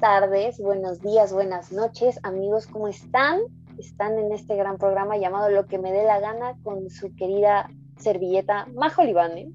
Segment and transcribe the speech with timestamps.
[0.00, 3.38] Tardes, buenos días, buenas noches, amigos, ¿cómo están?
[3.76, 7.70] Están en este gran programa llamado Lo que me dé la gana con su querida
[7.98, 9.52] servilleta Majo Libane,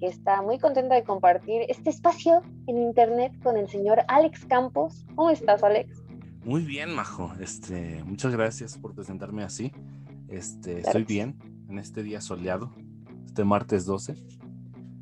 [0.00, 5.04] que está muy contenta de compartir este espacio en internet con el señor Alex Campos.
[5.14, 6.02] ¿Cómo estás, Alex?
[6.42, 7.32] Muy bien, Majo.
[7.38, 9.72] Este, muchas gracias por presentarme así.
[10.28, 12.72] Este, estoy bien en este día soleado,
[13.26, 14.14] este martes 12.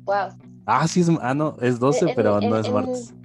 [0.03, 0.37] Wow.
[0.65, 3.15] Ah, sí, es, ah, no, es 12, pero no es martes.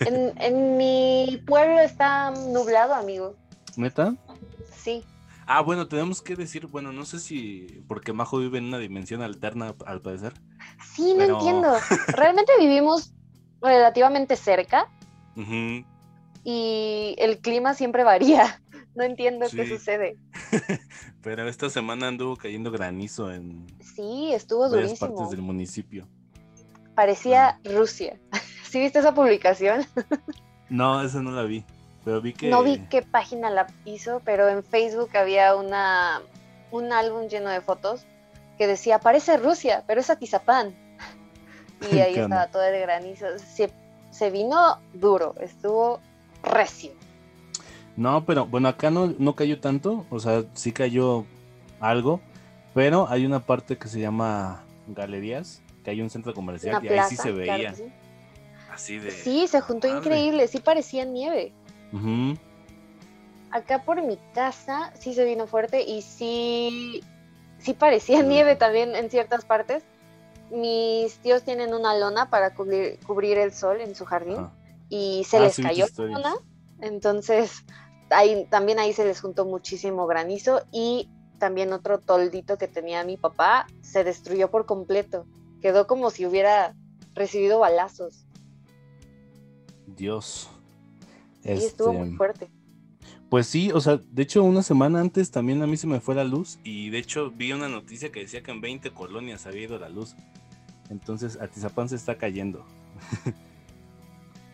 [0.00, 3.34] En, en, mi pueblo está nublado, amigo.
[3.76, 4.14] ¿Neta?
[4.76, 5.04] Sí.
[5.46, 9.22] Ah, bueno, tenemos que decir, bueno, no sé si porque Majo vive en una dimensión
[9.22, 10.34] alterna, al parecer.
[10.94, 11.72] Sí, no entiendo.
[12.08, 13.14] Realmente vivimos
[13.62, 14.90] relativamente cerca
[16.44, 18.60] y el clima siempre varía.
[18.94, 20.16] No entiendo qué sucede.
[21.22, 25.14] Pero esta semana anduvo cayendo granizo en sí, estuvo varias durísimo.
[25.14, 26.08] partes del municipio.
[26.94, 28.18] Parecía Rusia.
[28.68, 29.86] ¿Sí viste esa publicación?
[30.68, 31.64] no, esa no la vi.
[32.04, 32.48] Pero vi que...
[32.48, 36.22] No vi qué página la hizo, pero en Facebook había una
[36.70, 38.04] un álbum lleno de fotos
[38.56, 40.74] que decía, parece Rusia, pero es Atizapán.
[41.92, 43.26] Y ahí estaba todo el granizo.
[43.38, 43.70] Se,
[44.10, 46.00] se vino duro, estuvo
[46.42, 46.90] recio.
[47.96, 51.24] No, pero bueno, acá no, no cayó tanto, o sea, sí cayó
[51.78, 52.20] algo,
[52.74, 57.00] pero hay una parte que se llama Galerías, que hay un centro comercial y ahí
[57.08, 57.74] sí se veía.
[57.74, 57.84] sí.
[58.78, 59.10] Así de.
[59.10, 61.52] Sí, se juntó increíble, sí parecía nieve.
[63.50, 67.02] Acá por mi casa sí se vino fuerte y sí,
[67.58, 69.82] sí parecía nieve también en ciertas partes.
[70.52, 74.48] Mis tíos tienen una lona para cubrir, cubrir el sol en su jardín
[74.88, 76.34] y se Ah, les cayó la lona.
[76.80, 77.64] Entonces,
[78.10, 81.10] ahí, también ahí se les juntó muchísimo granizo y
[81.40, 85.26] también otro toldito que tenía mi papá se destruyó por completo.
[85.60, 86.76] Quedó como si hubiera
[87.16, 88.27] recibido balazos.
[89.98, 90.48] Dios.
[91.44, 92.50] Y estuvo muy Este, fuerte.
[93.28, 96.14] Pues sí, o sea, de hecho una semana antes también a mí se me fue
[96.14, 99.64] la luz y de hecho vi una noticia que decía que en 20 colonias había
[99.64, 100.16] ido la luz.
[100.88, 102.64] Entonces Atizapán se está cayendo.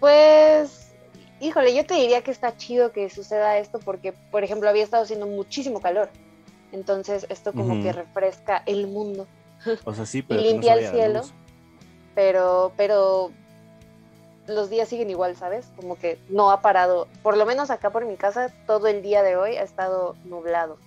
[0.00, 0.94] Pues,
[1.40, 5.04] híjole, yo te diría que está chido que suceda esto porque, por ejemplo, había estado
[5.04, 6.10] haciendo muchísimo calor.
[6.72, 9.26] Entonces, esto como que refresca el mundo,
[9.84, 11.22] O sea, sí, pero que limpia no el cielo.
[12.14, 13.30] pero, pero
[14.46, 15.70] los días siguen igual, ¿sabes?
[15.76, 17.08] Como que no ha parado.
[17.22, 20.78] Por lo menos acá por mi casa, todo el día de hoy ha estado nublado.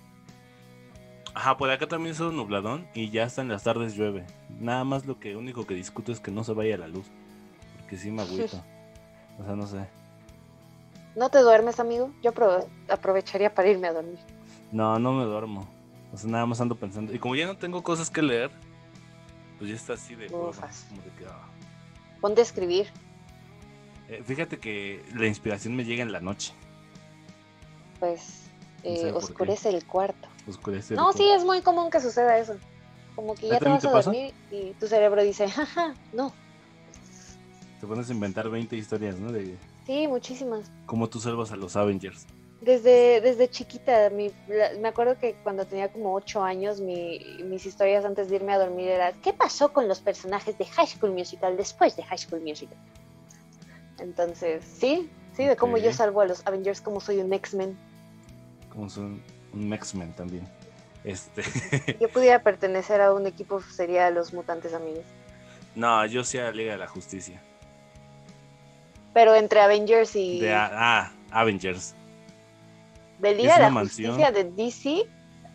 [1.34, 4.26] Ajá, por acá también es un nubladón y ya hasta en las tardes llueve.
[4.60, 7.06] Nada más lo que único que discuto es que no se vaya la luz.
[7.80, 8.62] Porque sí me agüito.
[9.40, 9.86] O sea, no sé.
[11.14, 12.10] ¿No te duermes, amigo?
[12.24, 14.18] Yo apro- aprovecharía para irme a dormir.
[14.72, 15.68] No, no me duermo.
[16.12, 17.14] O sea, nada más ando pensando.
[17.14, 18.50] Y como ya no tengo cosas que leer,
[19.58, 20.86] pues ya está así de Ufas.
[20.88, 21.46] como de que, ah.
[22.20, 22.88] Ponte a escribir.
[24.08, 26.52] Eh, fíjate que la inspiración me llega en la noche.
[28.00, 28.44] Pues
[28.84, 30.28] No eh, sé oscurece el cuarto.
[30.46, 30.94] Oscurece.
[30.94, 31.18] No, todo.
[31.18, 32.56] sí, es muy común que suceda eso.
[33.14, 34.10] Como que ¿A ya te vas te a pasa?
[34.10, 36.32] dormir y tu cerebro dice, jaja, no.
[37.80, 39.30] Te pones a inventar 20 historias, ¿no?
[39.32, 40.70] De Sí, muchísimas.
[40.86, 42.26] cómo tú salvas a los Avengers.
[42.60, 47.64] Desde, desde chiquita, mi- la- me acuerdo que cuando tenía como ocho años, mi- mis
[47.66, 51.12] historias antes de irme a dormir era ¿qué pasó con los personajes de High School
[51.12, 52.76] Musical después de High School Musical?
[53.98, 57.76] Entonces, sí, sí, de cómo yo salvo a los Avengers, como soy un X-Men.
[58.70, 59.22] Como son
[59.52, 60.46] un X-Men también.
[61.04, 61.42] Este.
[62.00, 65.04] Yo pudiera pertenecer a un equipo, sería los mutantes amigos.
[65.74, 67.40] no, yo sí a la Liga de la Justicia.
[69.14, 71.94] Pero entre Avengers y De, ah, Avengers.
[73.20, 74.14] de Liga de la mansión.
[74.14, 75.08] Justicia de DC,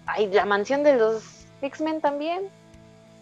[0.06, 2.50] hay la mansión de los X-Men también.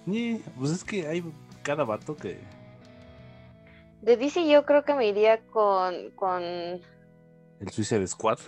[0.06, 1.24] Sí, pues es que hay
[1.64, 2.40] cada vato que.
[4.02, 8.40] De DC yo creo que me iría con, con El Suicide Squad.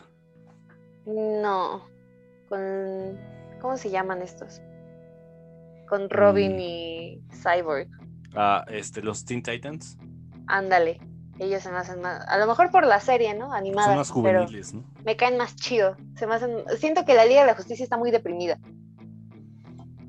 [1.06, 1.84] no,
[2.50, 3.20] con
[3.62, 4.62] ¿cómo se llaman estos?
[5.88, 6.60] Con Robin Mm.
[6.60, 7.88] y Cyborg.
[8.36, 9.98] Ah, este, los Teen Titans.
[10.48, 11.00] Ándale.
[11.40, 13.54] Ellos se me hacen más, a lo mejor por la serie, ¿no?
[13.54, 14.84] Animada, Son más pero juveniles, ¿no?
[15.04, 15.96] me caen más chido.
[16.16, 18.60] Se me hacen, siento que la Liga de la Justicia está muy deprimida.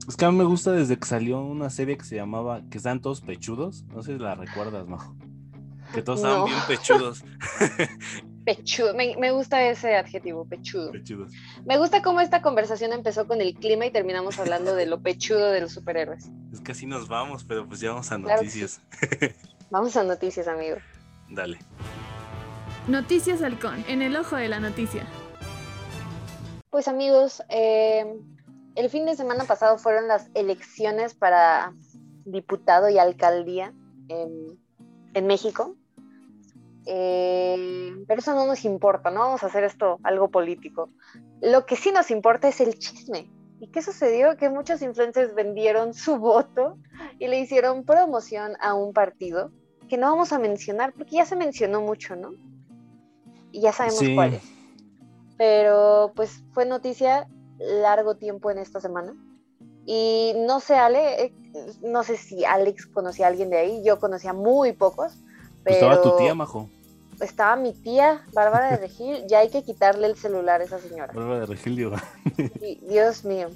[0.07, 2.77] Es que a mí me gusta desde que salió una serie que se llamaba Que
[2.77, 3.85] están todos pechudos.
[3.85, 4.99] No sé si la recuerdas, ¿no?
[5.94, 6.46] Que todos estaban No.
[6.46, 7.25] bien pechudos.
[8.44, 10.93] Pechudo, me, me gusta ese adjetivo, pechudo.
[10.93, 11.32] pechudos.
[11.64, 15.50] Me gusta cómo esta conversación empezó con el clima y terminamos hablando de lo pechudo
[15.50, 16.29] de los superhéroes.
[16.52, 18.61] Es que así nos vamos, pero pues ya vamos a Claro que sí.
[18.61, 18.81] noticias.
[19.70, 20.76] Vamos a noticias, amigo.
[21.31, 21.58] Dale.
[22.87, 25.06] Noticias Halcón, en el ojo de la noticia.
[26.69, 28.05] Pues amigos, eh,
[28.75, 31.73] el fin de semana pasado fueron las elecciones para
[32.26, 33.73] diputado y alcaldía
[34.08, 34.58] en,
[35.14, 35.76] en México.
[36.87, 40.91] Eh, pero eso no nos importa, no vamos a hacer esto algo político.
[41.41, 43.31] Lo que sí nos importa es el chisme.
[43.61, 44.37] ¿Y qué sucedió?
[44.37, 46.79] Que muchos influencers vendieron su voto
[47.19, 49.51] y le hicieron promoción a un partido
[49.89, 52.33] que no vamos a mencionar porque ya se mencionó mucho, ¿no?
[53.53, 54.43] Y ya sabemos cuál es.
[55.37, 57.29] Pero pues fue noticia
[57.59, 59.15] largo tiempo en esta semana.
[59.87, 61.35] Y no sé, Ale, eh,
[61.83, 65.19] no sé si Alex conocía a alguien de ahí, yo conocía muy pocos.
[65.65, 65.77] Pero...
[65.77, 66.69] Estaba tu tía, Majo.
[67.21, 71.13] Estaba mi tía, Bárbara de Regil, ya hay que quitarle el celular a esa señora.
[71.13, 71.97] Bárbara de Regil, digo.
[72.89, 73.49] Dios mío.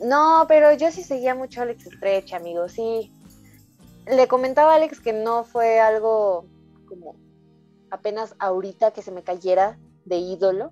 [0.00, 3.12] No, pero yo sí seguía mucho a Alex Estrecha, amigo, sí.
[4.06, 6.46] Le comentaba a Alex que no fue algo
[6.88, 7.16] como
[7.90, 10.70] apenas ahorita que se me cayera de ídolo.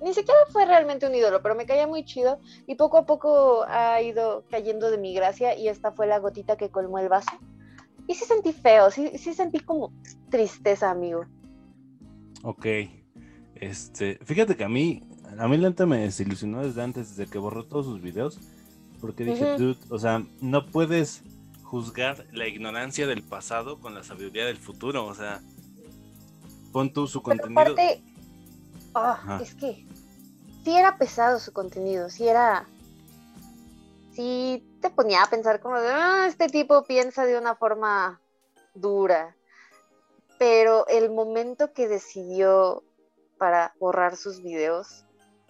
[0.00, 3.64] Ni siquiera fue realmente un ídolo, pero me caía muy chido y poco a poco
[3.68, 7.30] ha ido cayendo de mi gracia y esta fue la gotita que colmó el vaso.
[8.06, 9.92] Y sí sentí feo, sí, sí sentí como
[10.30, 11.26] tristeza, amigo.
[12.42, 12.66] Ok.
[13.56, 15.02] Este, fíjate que a mí,
[15.38, 18.38] a mí Lenta me desilusionó desde antes, desde que borró todos sus videos.
[19.00, 21.22] Porque dije, dude, o sea, no puedes
[21.62, 25.04] juzgar la ignorancia del pasado con la sabiduría del futuro.
[25.06, 25.42] O sea,
[26.72, 27.74] pon tú su contenido.
[28.94, 29.86] Ah, es que
[30.64, 32.66] sí era pesado su contenido, sí era.
[34.12, 38.20] Sí te ponía a pensar como de, ah, este tipo piensa de una forma
[38.74, 39.34] dura.
[40.38, 42.84] Pero el momento que decidió
[43.36, 45.04] para borrar sus videos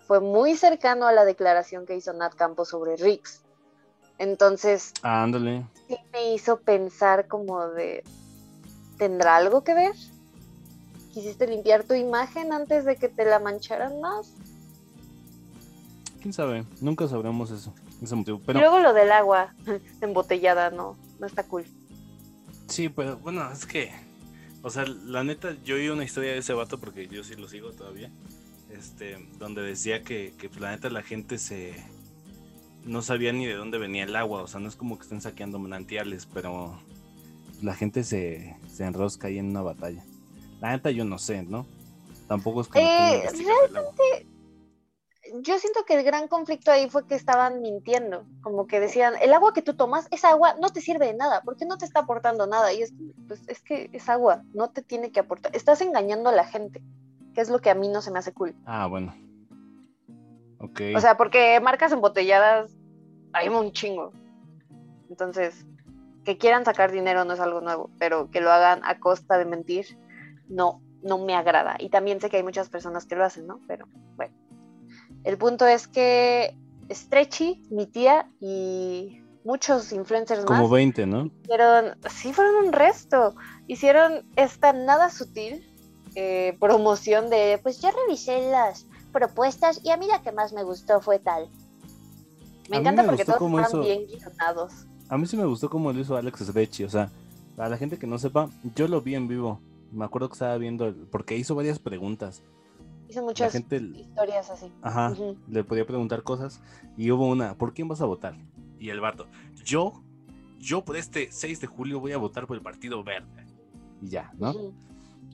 [0.07, 3.43] fue muy cercano a la declaración que hizo Nat Campos sobre Rix.
[4.19, 5.67] Entonces, ándale.
[5.87, 8.05] Sí me hizo pensar como de,
[8.97, 9.95] ¿tendrá algo que ver?
[11.13, 14.33] ¿Quisiste limpiar tu imagen antes de que te la mancharan más?
[16.23, 16.65] ¿Quién sabe?
[16.81, 18.41] Nunca sabremos eso, ese motivo.
[18.45, 18.61] Pero...
[18.61, 19.55] luego lo del agua
[20.01, 21.65] embotellada, no, no está cool.
[22.69, 23.93] Sí, pero bueno, es que,
[24.63, 27.49] o sea, la neta, yo oí una historia de ese vato porque yo sí lo
[27.49, 28.11] sigo todavía,
[28.71, 31.75] este, donde decía que, que pues, la neta la gente se,
[32.85, 35.21] no sabía ni de dónde venía el agua, o sea, no es como que estén
[35.21, 36.81] saqueando manantiales, pero
[37.63, 40.05] la gente se, se enrosca ahí en una batalla.
[40.61, 41.67] La neta yo no sé, ¿no?
[42.29, 42.79] Tampoco es que...
[42.81, 44.27] Eh, realmente,
[45.43, 49.33] yo siento que el gran conflicto ahí fue que estaban mintiendo, como que decían, el
[49.33, 52.01] agua que tú tomas, esa agua no te sirve de nada, porque no te está
[52.01, 52.93] aportando nada, y es,
[53.27, 56.83] pues, es que es agua, no te tiene que aportar, estás engañando a la gente,
[57.35, 58.55] que es lo que a mí no se me hace cool.
[58.65, 59.15] Ah, bueno.
[60.59, 62.71] O sea, porque marcas embotelladas
[63.33, 64.13] hay un chingo.
[65.09, 65.67] Entonces,
[66.25, 69.45] que quieran sacar dinero no es algo nuevo, pero que lo hagan a costa de
[69.45, 69.99] mentir,
[70.49, 71.77] no, no me agrada.
[71.79, 73.61] Y también sé que hay muchas personas que lo hacen, ¿no?
[73.69, 73.87] Pero
[74.17, 74.35] bueno.
[75.27, 76.57] El punto es que
[76.89, 80.61] Stretchy, mi tía y muchos influencers Como más.
[80.61, 81.31] Como 20, ¿no?
[81.43, 83.35] Hicieron, sí, fueron un resto.
[83.67, 85.67] Hicieron esta nada sutil
[86.15, 90.63] eh, promoción de, pues ya revisé las propuestas y a mí la que más me
[90.63, 91.49] gustó fue tal.
[92.71, 94.87] Me encanta porque todos están bien guionados.
[95.09, 97.11] A mí sí me gustó como lo hizo Alex Srechi, o sea,
[97.57, 99.61] para la gente que no sepa, yo lo vi en vivo.
[99.91, 102.43] Me acuerdo que estaba viendo, porque hizo varias preguntas.
[103.09, 104.73] Hizo muchas historias así.
[104.83, 105.15] Ajá,
[105.49, 106.61] le podía preguntar cosas
[106.97, 108.37] y hubo una, ¿por quién vas a votar?
[108.79, 109.27] Y el vato,
[109.65, 110.03] yo,
[110.59, 113.47] yo por este 6 de julio voy a votar por el Partido Verde.
[114.03, 114.55] Y ya, ¿no?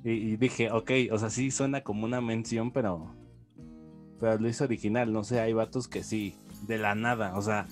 [0.04, 3.14] y, y, dije, ok, o sea, sí suena como una mención, pero,
[4.20, 7.66] pero lo hizo original, no sé, hay vatos que sí, de la nada, o sea,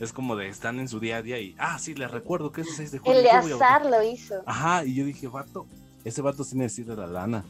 [0.00, 2.62] es como de están en su día a día y, ah, sí, les recuerdo que
[2.62, 3.18] ese 6 de julio.
[3.18, 4.42] El de azar lo hizo.
[4.46, 5.66] Ajá, y yo dije, vato,
[6.04, 7.44] ese vato sí necesita la lana.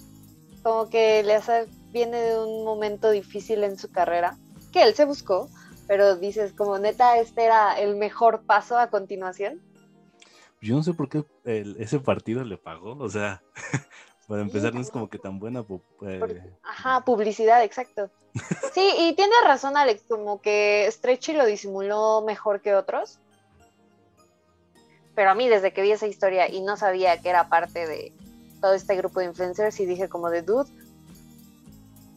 [0.64, 4.36] Como que el azar viene de un momento difícil en su carrera,
[4.72, 5.48] que él se buscó,
[5.86, 9.60] pero dices, como neta, este era el mejor paso a continuación.
[10.60, 13.42] Yo no sé por qué ese partido le pagó, o sea,
[14.26, 15.64] para empezar no es como que tan buena.
[16.02, 18.10] Eh, ajá, publicidad, exacto.
[18.72, 23.20] Sí, y tiene razón Alex, como que Stretchy lo disimuló mejor que otros.
[25.14, 28.12] Pero a mí desde que vi esa historia y no sabía que era parte de
[28.64, 30.70] todo este grupo de influencers y dije como de dude,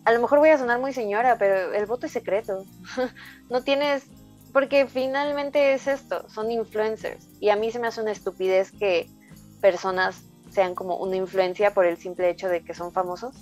[0.05, 2.63] a lo mejor voy a sonar muy señora, pero el voto es secreto.
[3.49, 4.05] no tienes,
[4.53, 7.27] porque finalmente es esto, son influencers.
[7.41, 9.09] Y a mí se me hace una estupidez que
[9.59, 13.35] personas sean como una influencia por el simple hecho de que son famosos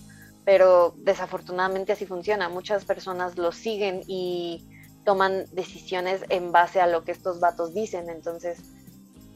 [0.45, 2.49] pero desafortunadamente así funciona.
[2.49, 4.63] Muchas personas lo siguen y
[5.03, 8.09] toman decisiones en base a lo que estos vatos dicen.
[8.09, 8.59] Entonces,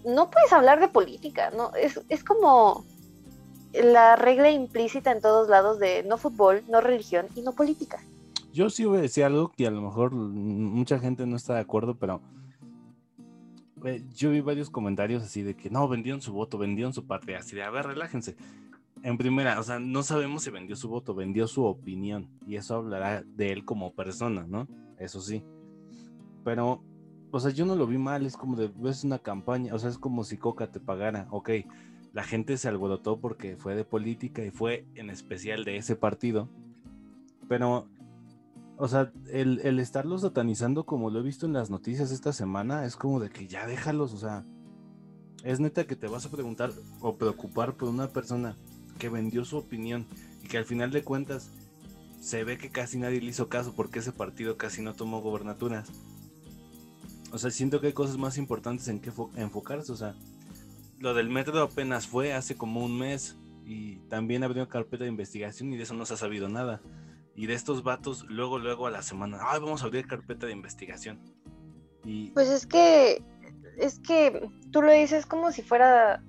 [0.06, 1.74] no puedes hablar de política, ¿no?
[1.76, 2.86] Es, es como
[3.74, 8.00] la regla implícita en todos lados de no fútbol, no religión y no política.
[8.52, 11.62] Yo sí voy a decir algo que a lo mejor mucha gente no está de
[11.62, 12.22] acuerdo, pero
[14.14, 17.56] yo vi varios comentarios así de que no, vendieron su voto, vendieron su patria, así
[17.56, 18.36] de, a ver, relájense
[19.04, 22.28] en primera, o sea, no sabemos si vendió su voto, vendió su opinión.
[22.46, 24.68] Y eso hablará de él como persona, ¿no?
[24.98, 25.44] Eso sí.
[26.44, 26.84] Pero,
[27.32, 29.90] o sea, yo no lo vi mal, es como de, ves una campaña, o sea,
[29.90, 31.50] es como si Coca te pagara, ok,
[32.20, 36.50] la gente se alborotó porque fue de política y fue en especial de ese partido.
[37.48, 37.88] Pero,
[38.76, 42.84] o sea, el, el estarlos satanizando como lo he visto en las noticias esta semana,
[42.84, 44.44] es como de que ya déjalos, o sea,
[45.46, 48.58] es neta que te vas a preguntar o preocupar por una persona
[48.98, 50.06] que vendió su opinión
[50.44, 51.50] y que al final de cuentas
[52.20, 55.88] se ve que casi nadie le hizo caso porque ese partido casi no tomó gobernaturas.
[57.32, 59.94] O sea, siento que hay cosas más importantes en que enfocarse.
[59.94, 60.16] O sea,
[61.00, 65.10] lo del metro apenas fue hace como un mes y también abrió una carpeta de
[65.10, 66.82] investigación y de eso no se ha sabido nada.
[67.36, 70.52] Y de estos vatos, luego, luego a la semana, ay, vamos a abrir carpeta de
[70.52, 71.20] investigación.
[72.04, 72.32] Y...
[72.32, 73.24] Pues es que,
[73.78, 76.22] es que tú lo dices como si fuera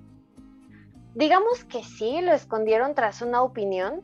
[1.15, 4.01] Digamos que sí, lo escondieron tras una opinión,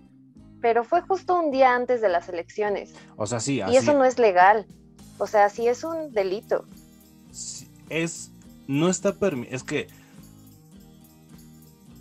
[0.61, 2.93] pero fue justo un día antes de las elecciones.
[3.15, 3.61] O sea, sí.
[3.69, 4.65] Y eso no es legal.
[5.17, 6.65] O sea, sí es un delito.
[7.89, 8.31] es,
[8.67, 9.87] no está permitido, es que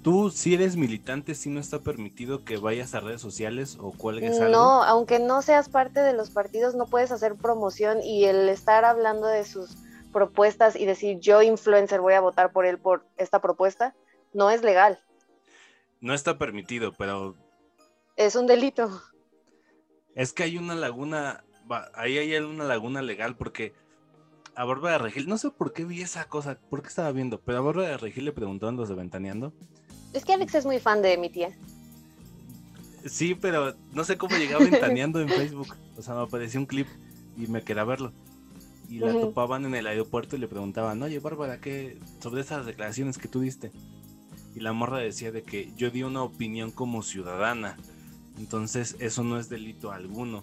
[0.06, 4.38] tú si eres militante, si no está permitido que vayas a redes sociales o cuelgues
[4.38, 4.52] algo.
[4.52, 8.84] No, aunque no seas parte de los partidos, no puedes hacer promoción y el estar
[8.84, 9.76] hablando de sus
[10.12, 13.96] propuestas y decir yo influencer voy a votar por él por esta propuesta,
[14.32, 15.00] no es legal.
[16.00, 17.34] No está permitido, pero...
[18.14, 19.02] Es un delito.
[20.14, 21.42] Es que hay una laguna,
[21.94, 23.74] ahí hay una laguna legal porque
[24.54, 27.40] a Bárbara de Regil, no sé por qué vi esa cosa, por qué estaba viendo,
[27.40, 29.52] pero a Bárbara de Regil le preguntaron los de Ventaneando.
[30.16, 31.50] Es que Alex es muy fan de mi tía.
[33.04, 35.76] Sí, pero no sé cómo llegaba Ventaneando en Facebook.
[35.96, 36.88] O sea, me apareció un clip
[37.36, 38.12] y me quedé a verlo.
[38.88, 43.18] Y la topaban en el aeropuerto y le preguntaban, oye Bárbara, ¿qué sobre esas declaraciones
[43.18, 43.72] que tú diste?
[44.56, 47.76] y la morra decía de que yo di una opinión como ciudadana.
[48.38, 50.42] Entonces eso no es delito alguno.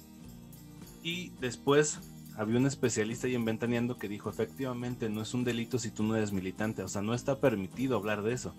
[1.01, 1.99] Y después
[2.37, 6.03] había un especialista ahí en Ventaneando que dijo efectivamente no es un delito si tú
[6.03, 6.83] no eres militante.
[6.83, 8.53] O sea, no está permitido hablar de eso.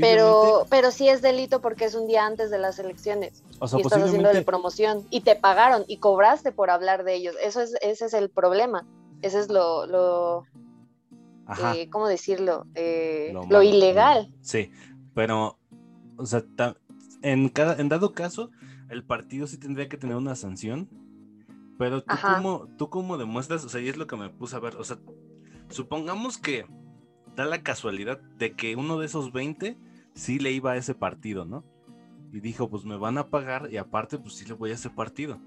[0.00, 3.42] Pero, pero sí es delito porque es un día antes de las elecciones.
[3.60, 7.14] O sea, y estás haciendo de promoción y te pagaron y cobraste por hablar de
[7.14, 7.34] ellos.
[7.42, 8.86] Eso es, ese es el problema.
[9.22, 10.44] Ese es lo,
[11.74, 12.66] eh, ¿cómo decirlo?
[12.74, 14.32] Eh, lo, ilegal.
[14.42, 14.70] Sí,
[15.14, 15.58] pero,
[16.16, 16.44] o sea,
[17.22, 18.50] en, cada, en dado caso,
[18.90, 20.88] el partido sí tendría que tener una sanción,
[21.78, 24.60] pero tú como, tú como demuestras, o sea, y es lo que me puse a
[24.60, 24.98] ver, o sea,
[25.68, 26.66] supongamos que
[27.36, 29.76] da la casualidad de que uno de esos 20
[30.14, 31.64] sí le iba a ese partido, ¿no?
[32.32, 34.90] Y dijo, pues me van a pagar y aparte, pues sí le voy a ese
[34.90, 35.40] partido.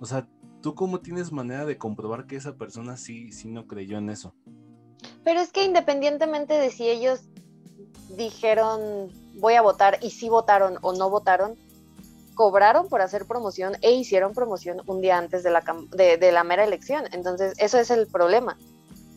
[0.00, 0.26] O sea,
[0.62, 4.34] ¿tú cómo tienes manera de comprobar que esa persona sí, sí no creyó en eso?
[5.22, 7.28] Pero es que independientemente de si ellos
[8.16, 11.56] dijeron voy a votar y si votaron o no votaron,
[12.34, 15.62] cobraron por hacer promoción e hicieron promoción un día antes de la,
[15.92, 17.04] de, la mera elección.
[17.12, 18.58] Entonces, eso es el problema,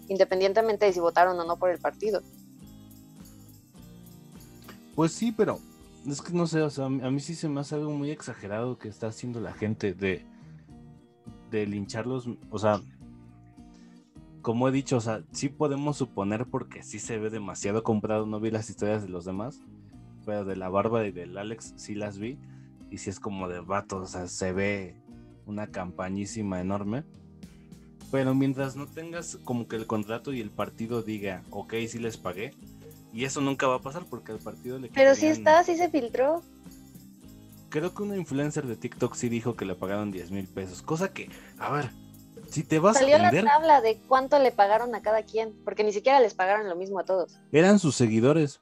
[0.08, 2.22] independientemente de si votaron o no por el partido.
[4.96, 5.60] Pues sí, pero
[6.08, 8.78] es que no sé, o sea, a mí sí se me hace algo muy exagerado
[8.78, 10.26] que está haciendo la gente de,
[11.52, 12.82] de lincharlos, o sea,
[14.42, 18.40] como he dicho, o sea, sí podemos suponer porque sí se ve demasiado comprado, no
[18.40, 19.60] vi las historias de los demás,
[20.26, 22.40] pero de la barba y del Alex sí las vi,
[22.90, 24.96] y sí es como de vato, o sea, se ve
[25.46, 27.04] una campañísima enorme.
[28.12, 32.18] Pero mientras no tengas como que el contrato y el partido diga, ok, sí les
[32.18, 32.54] pagué,
[33.14, 34.90] y eso nunca va a pasar porque el partido le...
[34.90, 36.42] Pero sí está, sí se filtró.
[37.70, 41.12] Creo que una influencer de TikTok sí dijo que le pagaron 10 mil pesos, cosa
[41.12, 41.90] que, a ver,
[42.50, 45.92] si te vas Salió la tabla de cuánto le pagaron a cada quien, porque ni
[45.92, 47.38] siquiera les pagaron lo mismo a todos.
[47.52, 48.62] Eran sus seguidores.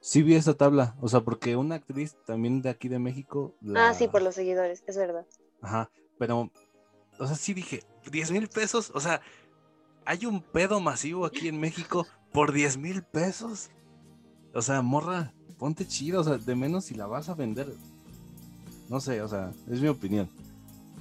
[0.00, 3.54] Sí vi esa tabla, o sea, porque una actriz también de aquí de México.
[3.76, 5.24] Ah, sí, por los seguidores, es verdad.
[5.60, 6.50] Ajá, pero,
[7.20, 9.20] o sea, sí dije, 10 mil pesos, o sea,
[10.04, 13.70] hay un pedo masivo aquí en México por 10 mil pesos.
[14.54, 17.72] O sea, morra, ponte chido, o sea, de menos si la vas a vender.
[18.88, 20.28] No sé, o sea, es mi opinión.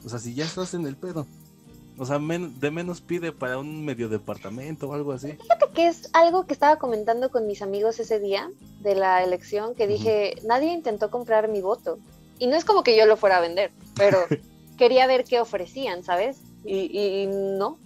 [0.06, 1.26] O sea, si ya estás en el pedo,
[1.98, 5.34] o sea, de menos pide para un medio departamento o algo así.
[5.34, 9.76] Fíjate que es algo que estaba comentando con mis amigos ese día de la elección,
[9.76, 12.00] que dije, nadie intentó comprar mi voto.
[12.40, 14.18] Y no es como que yo lo fuera a vender, pero
[14.78, 16.40] quería ver qué ofrecían, ¿sabes?
[16.64, 17.28] Y,
[17.58, 17.80] no.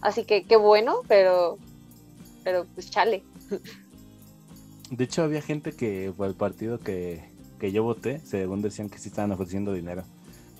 [0.00, 1.58] Así que qué bueno, pero,
[2.44, 3.22] pero pues chale.
[4.90, 7.24] De hecho, había gente que por el partido que,
[7.58, 10.04] que yo voté, según decían que sí estaban ofreciendo dinero.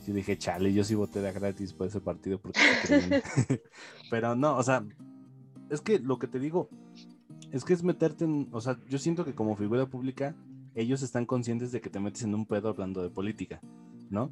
[0.07, 2.61] Yo dije, chale, yo sí voté de gratis por ese partido porque
[4.11, 4.85] Pero no, o sea,
[5.71, 6.69] es que lo que te digo
[7.53, 10.35] es que es meterte en, o sea, yo siento que como figura pública
[10.75, 13.61] ellos están conscientes de que te metes en un pedo hablando de política,
[14.11, 14.31] ¿no?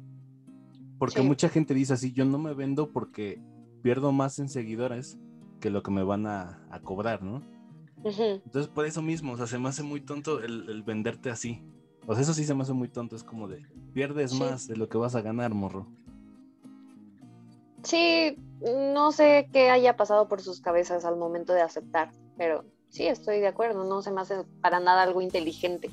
[0.99, 1.27] Porque Sí.
[1.27, 3.41] mucha gente dice así, yo no me vendo porque
[3.83, 5.17] pierdo más en seguidores
[5.59, 7.41] que lo que me van a, a cobrar, ¿no?
[8.03, 11.61] Entonces, por eso mismo, o sea, se me hace muy tonto el, el venderte así.
[12.05, 14.39] O sea, eso sí se me hace muy tonto, es como de, pierdes Sí.
[14.39, 15.87] más de lo que vas a ganar, morro.
[17.83, 18.35] Sí,
[18.93, 23.39] no sé qué haya pasado por sus cabezas al momento de aceptar, pero sí, estoy
[23.39, 25.89] de acuerdo, no se me hace para nada algo inteligente.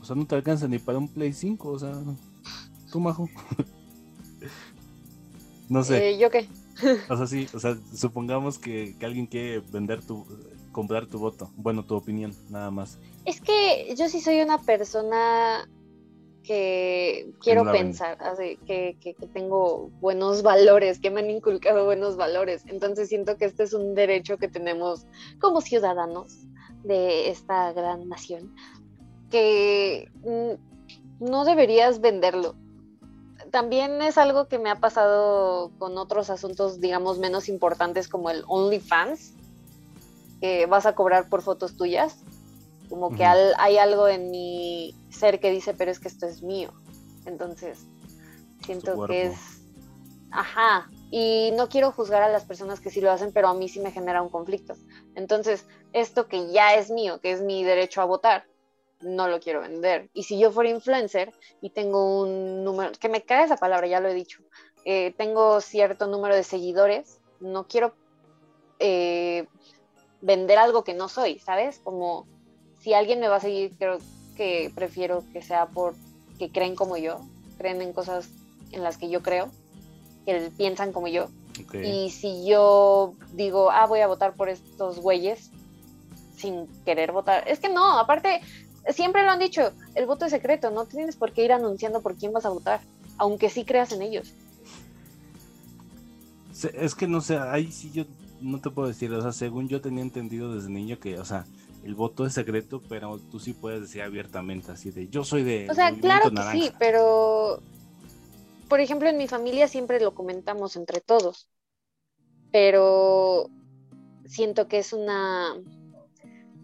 [0.00, 1.92] O sea, no te alcanza ni para un Play 5, o sea,
[2.92, 3.28] tú, majo.
[5.68, 6.10] no sé.
[6.10, 6.48] Eh, ¿Yo qué?
[7.08, 10.26] O sea, sí, o sea, supongamos que, que alguien quiere vender tu,
[10.70, 12.98] comprar tu voto, bueno, tu opinión, nada más.
[13.24, 15.68] Es que yo sí soy una persona
[16.44, 21.84] que quiero no pensar, así, que, que- que tengo buenos valores, que me han inculcado
[21.84, 22.62] buenos valores.
[22.66, 25.06] Entonces siento que este es un derecho que tenemos
[25.40, 26.48] como ciudadanos
[26.82, 28.52] de esta gran nación,
[29.30, 32.56] que mm, no deberías venderlo.
[33.52, 38.42] También es algo que me ha pasado con otros asuntos, digamos, menos importantes como el
[38.48, 39.34] OnlyFans,
[40.40, 42.16] que vas a cobrar por fotos tuyas
[42.88, 46.42] como que al- hay algo en mi ser que dice, pero es que esto es
[46.42, 46.72] mío.
[47.26, 47.86] Entonces,
[48.66, 49.38] siento que es,
[50.30, 53.68] ajá, y no quiero juzgar a las personas que sí lo hacen, pero a mí
[53.68, 54.74] sí me genera un conflicto.
[55.14, 58.44] Entonces, esto que ya es mío, que es mi derecho a votar,
[59.02, 60.08] no lo quiero vender.
[60.14, 64.00] Y si yo fuera influencer y tengo un número, que me cae esa palabra, ya
[64.00, 64.42] lo he dicho,
[64.84, 67.94] eh, tengo cierto número de seguidores, no quiero
[68.78, 69.46] eh,
[70.20, 71.80] vender algo que no soy, ¿sabes?
[71.82, 72.26] Como
[72.80, 73.98] si alguien me va a seguir, creo
[74.36, 75.94] que prefiero que sea por
[76.38, 77.20] que creen como yo,
[77.58, 78.28] creen en cosas
[78.72, 79.50] en las que yo creo,
[80.26, 81.28] que piensan como yo.
[81.82, 85.50] Y si yo digo, ah, voy a votar por estos güeyes
[86.36, 88.40] sin querer votar, es que no, aparte,
[88.88, 92.16] siempre lo han dicho, el voto es secreto, no tienes por qué ir anunciando por
[92.16, 92.80] quién vas a votar,
[93.18, 94.32] aunque sí creas en ellos.
[96.74, 98.04] Es que no sé, ahí sí yo
[98.40, 101.46] no te puedo decir, o sea, según yo tenía entendido desde niño que, o sea,
[101.84, 105.68] el voto es secreto, pero tú sí puedes decir abiertamente así de, yo soy de...
[105.70, 106.52] O sea, claro que Naranja".
[106.52, 107.60] sí, pero
[108.68, 111.48] por ejemplo en mi familia siempre lo comentamos entre todos,
[112.50, 113.50] pero
[114.26, 115.54] siento que es una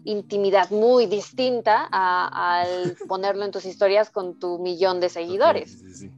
[0.03, 5.71] intimidad muy distinta al ponerlo en tus historias con tu millón de seguidores.
[5.71, 6.11] sí, sí, sí.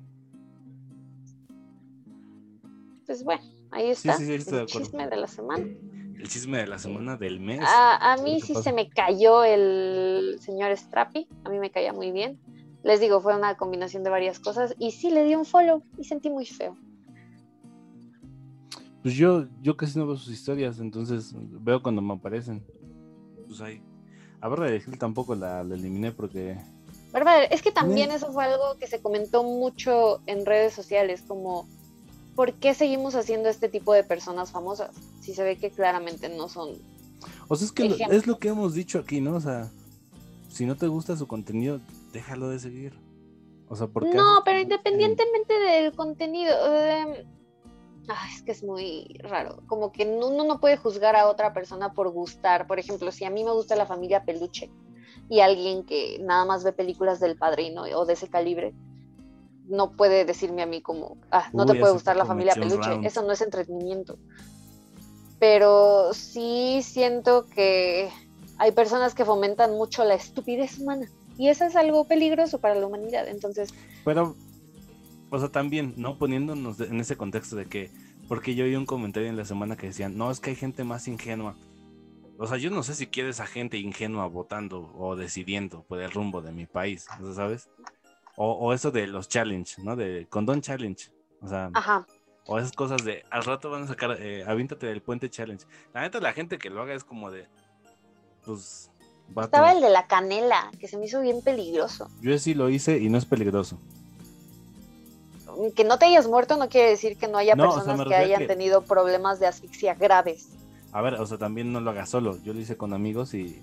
[3.05, 3.41] Pues bueno,
[3.71, 5.65] ahí está sí, sí, el chisme de la semana.
[5.65, 7.59] El chisme de la semana del mes.
[7.61, 8.69] A, a mí ¿Qué sí pasa?
[8.69, 12.39] se me cayó el señor Strapi, a mí me caía muy bien.
[12.83, 16.03] Les digo, fue una combinación de varias cosas y sí le di un follow y
[16.05, 16.77] sentí muy feo.
[19.01, 22.63] Pues yo, yo casi no veo sus historias, entonces veo cuando me aparecen.
[23.51, 23.81] Pues ahí.
[24.39, 26.57] A Bárbara de Gil tampoco la, la eliminé porque...
[27.11, 31.67] Bárbara, es que también eso fue algo que se comentó mucho en redes sociales, como
[32.35, 34.91] ¿por qué seguimos haciendo este tipo de personas famosas?
[35.19, 36.69] Si se ve que claramente no son.
[37.49, 39.35] O sea, es que lo- es lo que hemos dicho aquí, ¿no?
[39.35, 39.69] O sea,
[40.47, 41.81] si no te gusta su contenido,
[42.13, 42.93] déjalo de seguir.
[43.67, 44.13] O sea, porque...
[44.13, 47.09] No, pero independientemente del contenido, em,
[48.07, 49.63] ay, es que es muy raro.
[49.67, 52.67] Como que no- uno no puede juzgar a otra persona por gustar.
[52.67, 54.69] Por ejemplo, si a mí me gusta la familia Peluche
[55.29, 58.73] y alguien que nada más ve películas del padrino o de ese calibre,
[59.67, 62.53] no puede decirme a mí como, ah, no te Uy, puede ese gustar la familia
[62.53, 62.89] Peluche.
[62.89, 63.05] Round.
[63.05, 64.17] Eso no es entretenimiento.
[65.39, 68.11] Pero sí siento que
[68.57, 71.07] hay personas que fomentan mucho la estupidez humana.
[71.37, 73.27] Y eso es algo peligroso para la humanidad.
[73.27, 73.69] Entonces,
[74.05, 74.35] Pero,
[75.31, 76.17] o sea, también, ¿no?
[76.19, 77.89] Poniéndonos de- en ese contexto de que,
[78.27, 80.83] porque yo oí un comentario en la semana que decían, no, es que hay gente
[80.83, 81.55] más ingenua.
[82.37, 86.11] O sea, yo no sé si quieres a gente ingenua votando o decidiendo por el
[86.11, 87.69] rumbo de mi país, o sea, ¿sabes?
[88.35, 89.95] O, o eso de los challenge, ¿no?
[89.95, 91.11] De condón challenge.
[91.41, 92.05] O sea, ajá.
[92.47, 95.65] o esas cosas de, al rato van a sacar, eh, avíntate del puente challenge.
[95.93, 97.47] La neta, la gente que lo haga es como de,
[98.45, 98.89] pues,
[99.29, 102.09] vato, Estaba el de la canela, que se me hizo bien peligroso.
[102.21, 103.79] yo sí lo hice y no es peligroso.
[105.75, 108.07] Que no te hayas muerto no quiere decir que no haya No, o sea, personas
[108.07, 110.49] que hayan que- tenido problemas de asfixia graves.
[110.91, 112.37] A ver, o sea, también no lo hagas solo.
[112.43, 113.61] Yo lo hice con amigos y.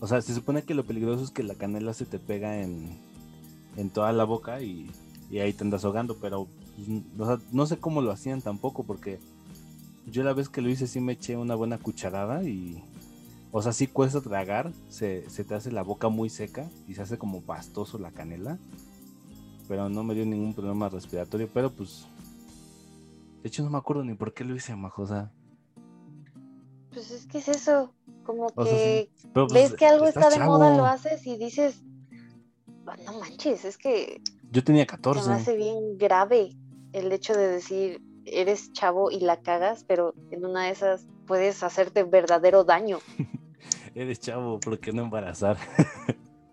[0.00, 2.98] O sea, se supone que lo peligroso es que la canela se te pega en,
[3.76, 4.90] en toda la boca y,
[5.30, 6.48] y ahí te andas ahogando, pero
[7.18, 9.18] o sea, no sé cómo lo hacían tampoco, porque
[10.06, 12.82] yo la vez que lo hice sí me eché una buena cucharada y.
[13.52, 17.02] O sea, sí cuesta tragar, se, se te hace la boca muy seca y se
[17.02, 18.58] hace como pastoso la canela,
[19.70, 22.04] pero no me dio ningún problema respiratorio, pero pues.
[23.40, 25.30] De hecho, no me acuerdo ni por qué lo hice, majo, o sea.
[26.92, 27.94] Pues es que es eso.
[28.24, 29.28] Como O sea, que sí.
[29.32, 31.84] Pero, pues, ves que algo está de moda, lo haces y dices,
[32.84, 35.30] "Ah, no manches, es que Yo tenía se me 14.
[35.30, 36.50] hace bien grave
[36.92, 41.62] el hecho de decir, eres chavo y la cagas, pero en una de esas puedes
[41.62, 42.98] hacerte verdadero daño.
[43.94, 45.58] Eres chavo, ¿por qué no embarazar?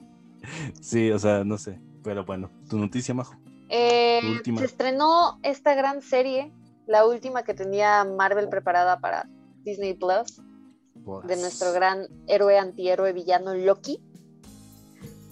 [0.82, 1.80] sí, o sea, no sé.
[2.08, 3.36] Pero bueno, tu noticia, Majo.
[3.68, 6.54] Eh, se estrenó esta gran serie,
[6.86, 9.28] la última que tenía Marvel preparada para
[9.66, 10.40] Disney Plus,
[11.26, 14.00] de nuestro gran héroe, antihéroe, villano Loki.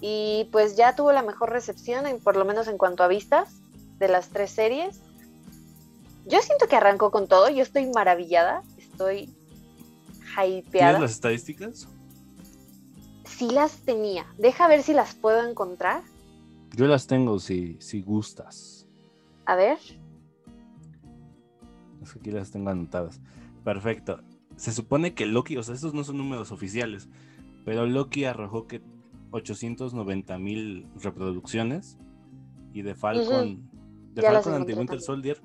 [0.02, 3.54] Y pues ya tuvo la mejor recepción, en- por lo menos en cuanto a vistas,
[3.98, 5.00] de las tres series.
[6.26, 9.34] Yo siento que arrancó con todo, yo estoy maravillada, estoy
[10.34, 10.98] ¿Tienes hypeada.
[10.98, 11.88] las estadísticas?
[13.24, 16.02] Sí las tenía, deja ver si las puedo encontrar.
[16.74, 18.86] Yo las tengo si, si gustas.
[19.46, 19.78] A ver,
[22.02, 23.20] Es que aquí las tengo anotadas.
[23.64, 24.20] Perfecto.
[24.56, 27.08] Se supone que Loki, o sea, estos no son números oficiales,
[27.64, 28.82] pero Loki arrojó que
[29.30, 31.98] 890 mil reproducciones
[32.72, 33.68] y de Falcon,
[34.14, 35.00] de Ya Falcon ante encontré Winter también.
[35.00, 35.40] Soldier,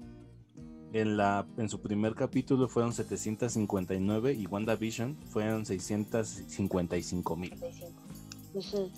[0.93, 7.49] en, la, en su primer capítulo fueron 759 y WandaVision fueron 655 mil.
[7.51, 8.03] 35.
[8.53, 8.89] Ujú.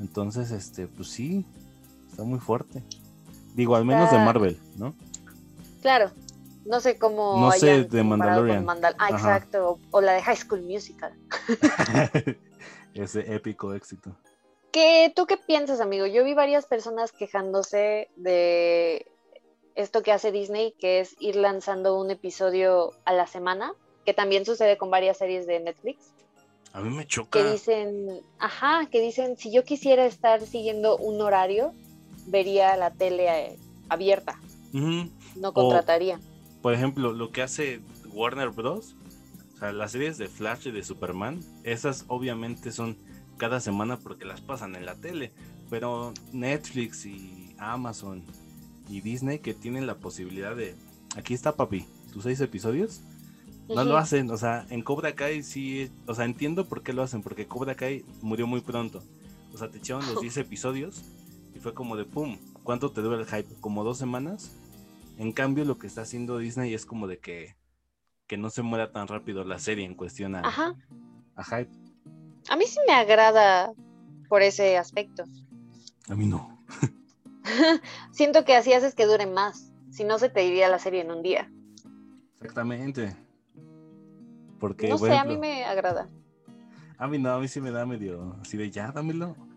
[0.00, 1.44] Entonces, este, pues sí,
[2.18, 2.82] está muy fuerte.
[3.54, 4.92] Digo, al menos de Marvel, ¿no?
[5.82, 6.10] Claro,
[6.64, 7.38] no sé cómo.
[7.40, 8.66] No sé de Mandalorian.
[8.66, 9.36] Mandal- Ah, Ajá.
[9.36, 9.78] exacto.
[9.92, 11.12] O, la de High School Musical.
[12.94, 14.16] Ese épico éxito.
[14.72, 16.06] ¿Qué, ¿Tú qué piensas, amigo?
[16.06, 19.06] Yo vi varias personas quejándose de
[19.76, 23.72] esto que hace Disney, que es ir lanzando un episodio a la semana,
[24.04, 26.12] que también sucede con varias series de Netflix,
[26.72, 27.44] A mí me que choca.
[27.52, 31.72] dicen, ajá, que dicen, si yo quisiera estar siguiendo un horario,
[32.28, 34.40] vería la tele eh, abierta,
[34.72, 36.20] no contrataría.
[36.62, 37.80] Por ejemplo, lo que hace
[38.12, 38.94] Warner Bros.
[39.54, 42.96] O sea, las series de Flash y de Superman, esas obviamente son
[43.38, 45.32] cada semana porque las pasan en la tele.
[45.68, 48.22] Pero Netflix y Amazon
[48.88, 50.76] y Disney que tienen la posibilidad de...
[51.16, 53.02] Aquí está papi, tus seis episodios.
[53.68, 57.02] No lo hacen, o sea, en Cobra Kai sí, o sea, entiendo por qué lo
[57.02, 59.02] hacen, porque Cobra Kai murió muy pronto.
[59.52, 61.02] O sea, te echaron los 10 episodios
[61.58, 63.52] y fue como de pum, ¿cuánto te dura el hype?
[63.60, 64.56] ¿Como dos semanas?
[65.18, 67.56] En cambio, lo que está haciendo Disney es como de que,
[68.28, 70.76] que no se muera tan rápido la serie en cuestión a, Ajá.
[71.34, 71.70] a hype.
[72.48, 73.72] A mí sí me agrada
[74.28, 75.24] por ese aspecto.
[76.08, 76.62] A mí no.
[78.12, 79.72] Siento que así haces que dure más.
[79.90, 81.50] Si no, se te iría la serie en un día.
[82.34, 83.16] Exactamente.
[84.60, 86.08] Porque, no sé, a mí me agrada.
[86.98, 89.47] a mí no, a mí sí me da medio así de ya, dámelo.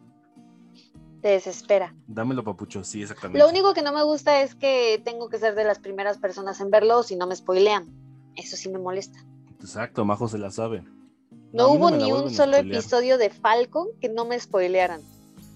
[1.21, 1.93] Te desespera.
[2.07, 3.37] Dámelo, papucho, sí, exactamente.
[3.39, 6.59] Lo único que no me gusta es que tengo que ser de las primeras personas
[6.61, 7.87] en verlo o si no me spoilean.
[8.35, 9.19] Eso sí me molesta.
[9.59, 10.83] Exacto, Majo se la sabe.
[11.53, 12.65] No, hubo ni un solo spoilear.
[12.81, 15.01] episodio de Falcon que no me spoilearan.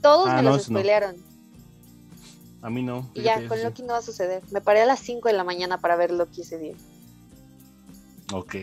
[0.01, 1.15] Todos Ah, me no, los spoilearon.
[2.61, 3.09] A mí no.
[3.15, 3.63] Y ya, con sí.
[3.63, 4.43] Loki no va a suceder.
[4.51, 6.75] Me paré a las 5 de la mañana para ver Loki ese día.
[8.33, 8.55] Ok.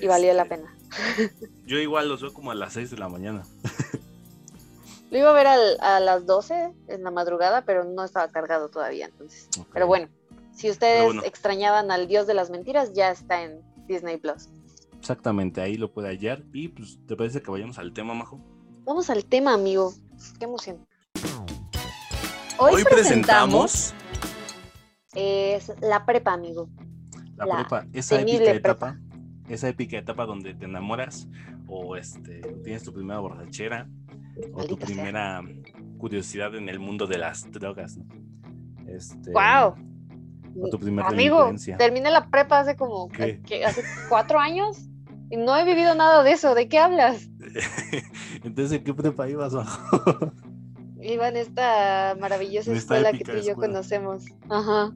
[0.00, 0.74] Y valió la Este, pena.
[1.66, 3.42] Yo igual los veo como a las 6 de la mañana.
[5.10, 8.68] Lo iba a ver al- a las 12 en la madrugada, pero no estaba cargado
[8.68, 9.06] todavía.
[9.06, 9.48] Entonces.
[9.72, 10.08] Pero bueno,
[10.54, 11.22] si ustedes bueno.
[11.24, 14.48] extrañaban al dios de las mentiras, ya está en Disney Plus.
[14.98, 16.42] Exactamente, ahí lo puede hallar.
[16.52, 18.38] Y pues, ¿te parece que vayamos al tema, Majo?
[18.84, 19.92] Vamos al tema, amigo.
[20.38, 20.86] Qué emoción.
[22.58, 23.94] Hoy, presentamos
[25.14, 26.68] es la prepa, amigo.
[27.36, 28.56] la, La prepa, esa épica prepa.
[28.58, 28.98] etapa,
[29.48, 31.28] esa épica etapa donde te enamoras
[31.68, 33.88] o este tienes tu primera borrachera
[34.52, 34.86] o tu sea.
[34.86, 35.42] primera
[35.98, 37.98] curiosidad en el mundo de las drogas.
[38.86, 39.74] Este, ¡Wow!
[40.60, 44.78] o tu primera Amigo, terminé la prepa hace como hace cuatro años
[45.30, 46.54] y no he vivido nada de eso.
[46.54, 47.28] ¿De qué hablas?
[48.44, 50.32] Entonces, ¿en qué prepa ibas, Majo?
[51.00, 53.72] Iba en esta maravillosa En esta escuela que tú y yo escuela.
[53.74, 54.24] conocemos.
[54.48, 54.92] Ajá.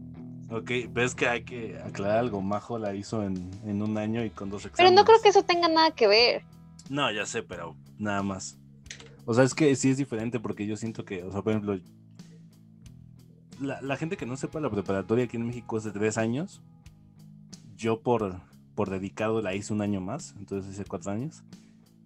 [0.51, 2.41] ok, ves que hay que aclarar algo.
[2.41, 4.91] Majo la hizo en, en un año y con dos exámenes.
[4.91, 6.43] Pero no creo que eso tenga nada que ver.
[6.91, 8.59] No, ya sé, pero nada más.
[9.25, 11.79] O sea, es que sí es diferente porque yo siento que, o sea, por ejemplo,
[13.61, 16.63] la, la gente que no sepa la preparatoria aquí en México es de tres años.
[17.77, 18.41] Yo por,
[18.75, 21.45] por dedicado la hice un año más, entonces hice cuatro años.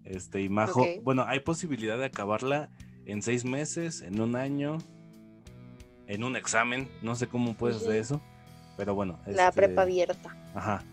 [0.04, 2.70] Este, y Majo, bueno, hay posibilidad de acabarla
[3.06, 4.78] en seis meses, en un año,
[6.06, 6.88] en un examen.
[7.02, 8.20] No sé cómo puedes hacer eso,
[8.76, 9.18] pero bueno.
[9.26, 10.36] La este, prepa abierta.
[10.54, 10.84] Ajá.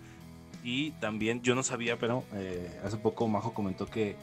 [0.64, 4.16] Y también, yo no sabía, pero eh, hace poco Majo comentó que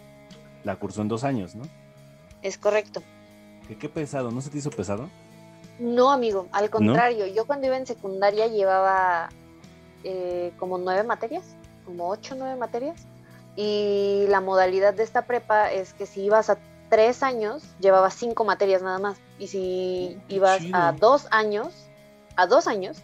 [0.64, 1.64] la cursó en dos años, ¿no?
[2.42, 3.02] Es correcto.
[3.68, 4.30] ¿Qué, qué pesado?
[4.30, 5.08] ¿No se te hizo pesado?
[5.78, 9.30] No, amigo, al contrario, yo cuando iba en secundaria llevaba
[10.04, 11.44] eh, como nueve materias,
[11.86, 13.06] como ocho, nueve materias,
[13.56, 18.44] Y la modalidad de esta prepa es que si ibas a tres años, llevabas cinco
[18.44, 19.18] materias nada más.
[19.38, 21.68] Y si ibas a dos años,
[22.36, 22.98] a dos años,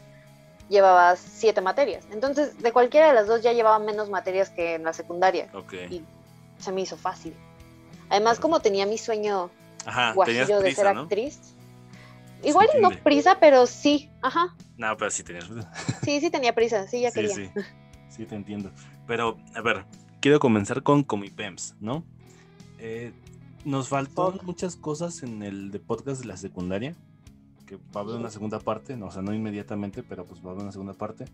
[0.69, 2.05] llevabas siete materias.
[2.11, 5.49] Entonces, de cualquiera de las dos ya llevaba menos materias que en la secundaria.
[5.91, 6.05] Y
[6.59, 7.37] se me hizo fácil.
[8.11, 9.51] Además, como tenía mi sueño
[10.15, 11.41] guajillo de ser actriz.
[12.43, 14.55] Igual no prisa, pero sí, ajá.
[14.77, 15.73] No, pero sí tenías prisa.
[16.05, 17.35] Sí, sí tenía prisa, sí, ya quería.
[17.35, 17.51] Sí,
[18.09, 18.71] sí, te entiendo.
[19.07, 19.85] Pero, a ver,
[20.21, 22.05] quiero comenzar con Comipems, ¿no?
[22.79, 23.13] Eh,
[23.65, 26.95] nos faltó muchas cosas en el de podcast de la secundaria,
[27.67, 30.51] que va a haber una segunda parte, no, o sea, no inmediatamente, pero pues va
[30.51, 31.25] a haber una segunda parte.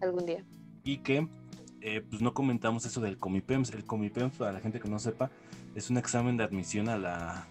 [0.00, 0.44] Algún día.
[0.84, 1.28] Y que
[1.82, 3.70] eh, pues no comentamos eso del Comipems.
[3.70, 5.30] El Comipems, para la gente que no sepa,
[5.74, 7.46] es un examen de admisión a la,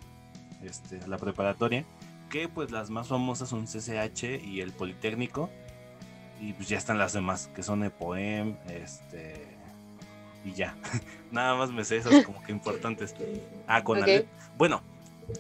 [0.64, 1.86] este, a la preparatoria,
[2.30, 5.50] que pues las más famosas son CCH y el Politécnico,
[6.40, 9.48] y pues ya están las demás, que son EPOEM, este
[10.44, 10.76] y ya.
[11.32, 13.16] Nada más me sé esas como que importantes.
[13.68, 14.28] Ah, Conalep.
[14.58, 14.82] Bueno,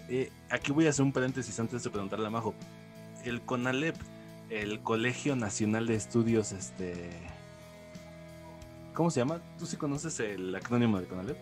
[0.10, 2.54] eh, aquí voy a hacer un paréntesis antes de preguntarle a Majo.
[3.23, 3.95] El CONALEP,
[4.49, 7.10] el Colegio Nacional de Estudios, este...
[8.93, 9.41] ¿Cómo se llama?
[9.58, 11.38] ¿Tú sí conoces el acrónimo de CONALEP?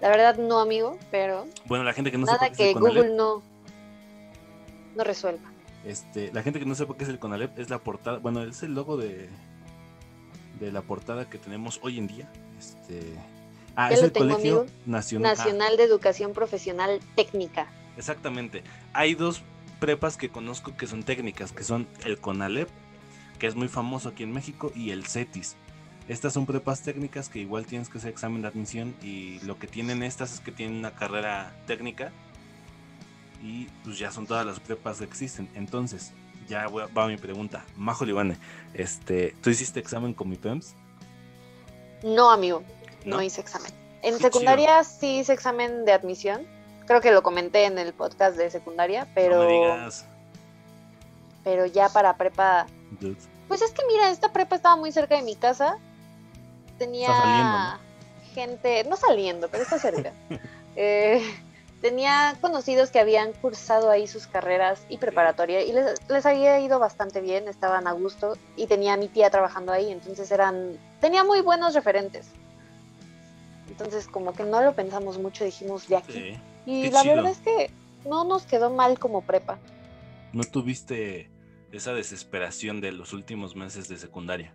[0.00, 1.46] La verdad no, amigo, pero...
[1.66, 3.42] Bueno, la gente que no Nada que Google no,
[4.96, 5.50] no resuelva.
[5.84, 8.62] Este, la gente que no sepa qué es el CONALEP es la portada, bueno, es
[8.62, 9.28] el logo de,
[10.58, 12.32] de la portada que tenemos hoy en día.
[12.58, 13.14] Este,
[13.76, 17.68] ah, es el Colegio Nacional, Nacional de Educación Profesional Técnica.
[17.96, 18.64] Exactamente.
[18.94, 19.42] Hay dos
[19.78, 22.68] prepas que conozco que son técnicas, que son el CONALEP,
[23.38, 25.56] que es muy famoso aquí en México, y el CETIS.
[26.08, 29.66] Estas son prepas técnicas que igual tienes que hacer examen de admisión y lo que
[29.66, 32.12] tienen estas es que tienen una carrera técnica
[33.42, 35.48] y pues ya son todas las prepas que existen.
[35.54, 36.12] Entonces,
[36.48, 37.64] ya va mi pregunta.
[37.76, 38.38] Majo Libane,
[38.74, 40.74] este, ¿tú hiciste examen con mi PEMS?
[42.02, 42.62] No, amigo,
[43.04, 43.72] no, hice examen.
[44.02, 46.46] En secundaria sí hice examen de admisión.
[46.86, 49.48] Creo que lo comenté en el podcast de secundaria, pero.
[51.42, 52.66] Pero ya para prepa.
[53.48, 55.78] Pues es que mira, esta prepa estaba muy cerca de mi casa.
[56.78, 57.80] Tenía
[58.34, 60.12] gente, no saliendo, pero está cerca.
[60.76, 61.22] eh,
[61.84, 67.20] tenía conocidos que habían cursado ahí sus carreras y preparatoria y les, había ido bastante
[67.20, 71.42] bien, estaban a gusto y tenía a mi tía trabajando ahí, entonces eran, tenía muy
[71.42, 72.28] buenos referentes.
[73.68, 76.38] Entonces como que no lo pensamos mucho, dijimos de aquí.
[76.64, 77.70] Y la verdad es que
[78.08, 79.58] no nos quedó mal como prepa.
[80.32, 81.30] ¿No tuviste
[81.70, 84.54] esa desesperación de los últimos meses de secundaria?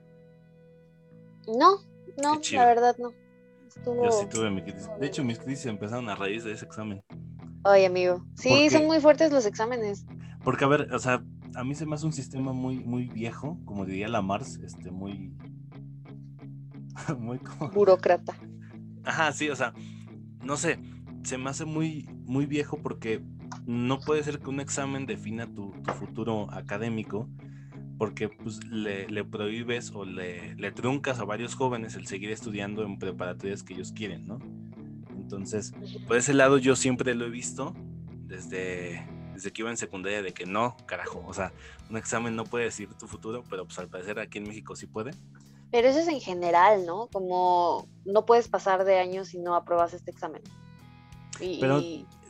[1.47, 1.84] No,
[2.17, 3.13] no, la verdad no.
[3.86, 4.89] Yo sí tuve mi crisis.
[5.00, 7.04] De hecho, mis crisis empezaron a raíz de ese examen.
[7.63, 8.26] Ay, amigo.
[8.36, 10.06] Sí, son muy fuertes los exámenes.
[10.43, 11.24] Porque, a ver, o sea,
[11.56, 14.91] a mí se me hace un sistema muy, muy viejo, como diría la Mars, este,
[14.91, 15.34] muy.
[17.17, 17.39] muy
[17.74, 18.36] Burócrata.
[19.04, 19.74] Ajá, sí, o sea,
[20.43, 20.80] no sé,
[21.24, 23.24] se me hace muy, muy viejo porque
[23.65, 27.30] no puede ser que un examen defina tu, tu futuro académico
[27.99, 32.97] porque pues, le, prohíbes o le, le, truncas a varios jóvenes el seguir estudiando en
[32.97, 34.39] preparatorias que ellos quieren, ¿no?
[35.12, 35.73] Entonces,
[36.07, 37.75] por ese lado yo siempre lo he visto
[38.25, 41.51] desde, desde que iba en secundaria de que no, carajo, o sea,
[41.89, 44.88] un examen no puede decir tu futuro, pero pues al parecer aquí en México sí
[44.88, 45.12] puede.
[45.69, 47.07] Pero eso es en general, ¿no?
[47.07, 50.41] Como no puedes pasar de años si no apruebas este examen.
[51.59, 51.81] pero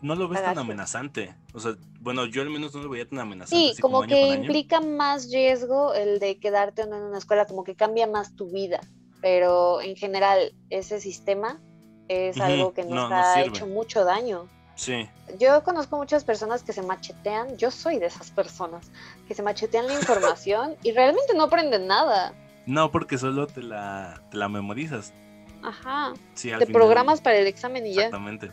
[0.01, 1.35] no lo ves tan amenazante.
[1.53, 3.73] O sea, bueno, yo al menos no lo veía tan amenazante.
[3.75, 8.07] Sí, como, que implica más riesgo el de quedarte en una escuela, como que cambia
[8.07, 8.79] más tu vida.
[9.21, 11.59] Pero en general, ese sistema
[12.07, 14.47] es algo que nos ha hecho mucho daño.
[14.75, 15.09] Sí.
[15.37, 18.89] Yo conozco muchas personas que se machetean, yo soy de esas personas,
[19.27, 22.33] que se machetean la información y realmente no aprenden nada.
[22.65, 25.13] No, porque solo te la, te la memorizas.
[25.61, 26.13] Ajá.
[26.33, 28.05] Sí, te programas para el examen y ya.
[28.05, 28.51] Exactamente.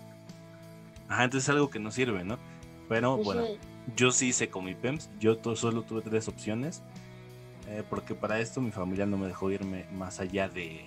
[1.09, 2.39] Ajá, entonces es algo que no sirve, ¿no?
[2.89, 3.45] Pero bueno,
[3.97, 6.83] yo sí hice con mi PEMS, yo solo tuve tres opciones,
[7.69, 10.85] eh, porque para esto mi familia no me dejó irme más allá de,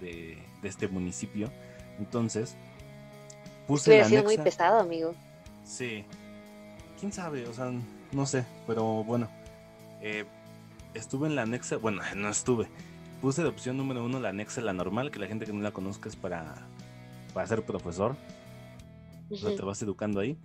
[0.00, 1.50] de, este municipio.
[1.98, 2.56] Entonces,
[3.66, 5.14] puse la sido muy pesado, amigo.
[5.64, 6.04] Sí,
[6.98, 7.70] quién sabe, o sea,
[8.12, 9.28] no sé, pero bueno,
[10.00, 10.24] eh,
[10.94, 12.68] estuve en la anexa, bueno, no estuve,
[13.20, 15.72] puse de opción número uno la anexa, la normal, que la gente que no la
[15.72, 16.54] conozca es para,
[17.34, 18.16] para ser profesor
[19.28, 20.38] te vas educando ahí.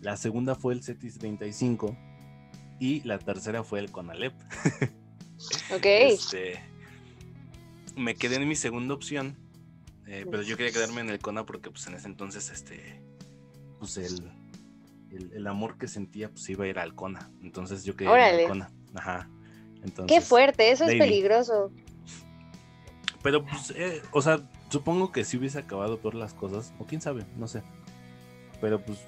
[0.00, 1.96] La segunda fue el CETIS 35
[2.78, 4.34] y la tercera fue el CONALEP.
[5.74, 5.84] ok.
[5.84, 6.60] Este,
[7.96, 9.36] me quedé en mi segunda opción,
[10.06, 13.00] eh, pero yo quería quedarme en el CONA porque pues en ese entonces este,
[13.78, 14.30] pues el,
[15.10, 17.30] el, amor que sentía pues iba a ir al CONA.
[17.42, 18.70] Entonces yo quería ir al CONA.
[18.94, 19.30] Ajá.
[19.82, 21.70] Entonces, Qué fuerte, eso es peligroso.
[23.22, 27.00] Pero pues, eh, o sea, supongo que si hubiese acabado por las cosas, o quién
[27.00, 27.62] sabe, no sé.
[28.60, 28.98] Pero pues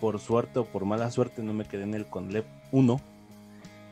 [0.00, 3.00] por suerte o por mala suerte no me quedé en el Conlep 1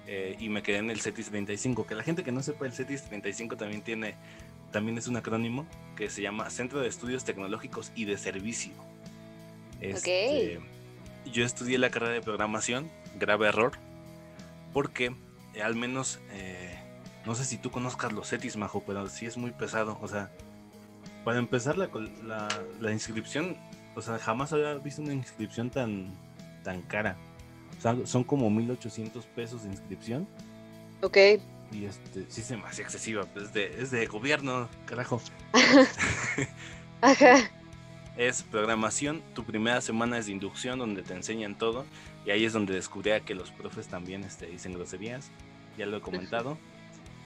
[0.07, 1.87] eh, y me quedé en el CETIS 35.
[1.87, 4.14] Que la gente que no sepa, el CETIS 35 también tiene,
[4.71, 5.66] también es un acrónimo
[5.97, 8.73] que se llama Centro de Estudios Tecnológicos y de Servicio.
[9.81, 10.61] Este,
[11.33, 12.88] yo estudié la carrera de programación,
[13.19, 13.73] grave error,
[14.73, 15.14] porque
[15.55, 16.79] eh, al menos, eh,
[17.25, 19.99] no sé si tú conozcas los CETIS, Majo, pero sí es muy pesado.
[20.01, 20.31] O sea,
[21.25, 21.88] para empezar la,
[22.81, 23.57] la, inscripción,
[23.96, 26.12] o sea, jamás había visto una inscripción tan,
[26.62, 27.16] tan cara.
[27.78, 30.28] O sea, son como 1800 pesos de inscripción.
[31.02, 31.16] Ok.
[31.72, 35.20] Y este, sí se me hace excesiva, pues, es de, es de gobierno, carajo.
[37.00, 37.50] Ajá.
[38.16, 41.85] Es programación, tu primera semana es de inducción donde te enseñan todo
[42.24, 45.30] y ahí es donde descubrí que los profes también este, dicen groserías,
[45.76, 46.56] ya lo he comentado.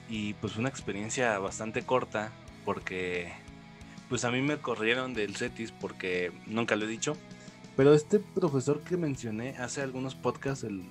[0.09, 2.31] Y pues una experiencia bastante corta
[2.65, 3.31] porque
[4.11, 7.15] pues a mí me corrieron del CETIS porque nunca lo he dicho,
[7.77, 10.83] pero este profesor que mencioné hace algunos podcasts, el,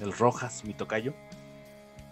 [0.00, 1.14] el, Rojas, mi tocayo,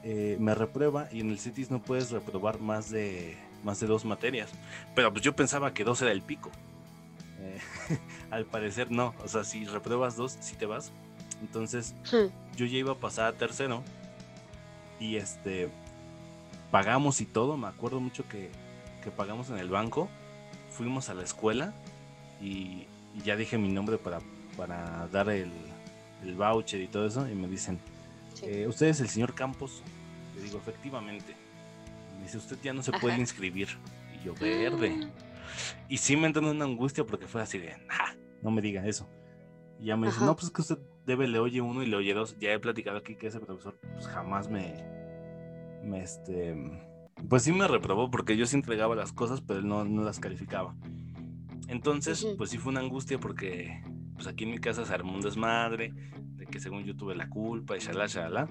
[0.05, 4.05] eh, me reprueba y en el CETIS no puedes reprobar más de más de dos
[4.05, 4.53] materias.
[4.95, 6.53] Pero pues yo pensaba que dos era el pico.
[7.41, 7.59] Eh,
[8.31, 9.17] al parecer no.
[9.25, 10.93] O sea, si repruebas dos, si te vas.
[11.41, 11.97] Entonces
[12.57, 13.83] yo ya iba a pasar a tercero.
[15.01, 15.69] Y este
[16.71, 17.57] pagamos y todo.
[17.57, 18.53] Me acuerdo mucho que,
[19.01, 20.09] que pagamos en el banco.
[20.71, 21.75] Fuimos a la escuela
[22.41, 22.87] y,
[23.25, 24.21] ya dije mi nombre para,
[24.57, 25.51] para dar el,
[26.23, 27.29] el voucher y todo eso.
[27.29, 27.79] Y me dicen,
[28.43, 29.83] eh, ¿usted es el señor Campos?
[30.37, 31.35] Le digo, efectivamente
[32.23, 33.69] dice, usted ya no se puede inscribir.
[34.15, 35.09] Y yo, verde.
[35.89, 37.75] Y sí me entró una angustia porque fue así de,
[38.43, 39.09] no me diga eso.
[39.79, 41.97] Y ya me dice, no, pues es que usted debe le oye uno y le
[41.97, 42.37] oye dos.
[42.39, 44.75] Ya he platicado aquí que ese profesor pues jamás me,
[45.83, 46.55] me este,
[47.29, 50.19] pues sí me reprobó porque yo sí entregaba las cosas, pero él no, no las
[50.21, 50.75] calificaba.
[51.69, 53.83] Entonces, pues sí fue una angustia porque
[54.15, 55.95] pues aquí en mi casa se armó un desmadre,
[56.37, 58.49] de que según yo tuve la culpa y shalá, shalá.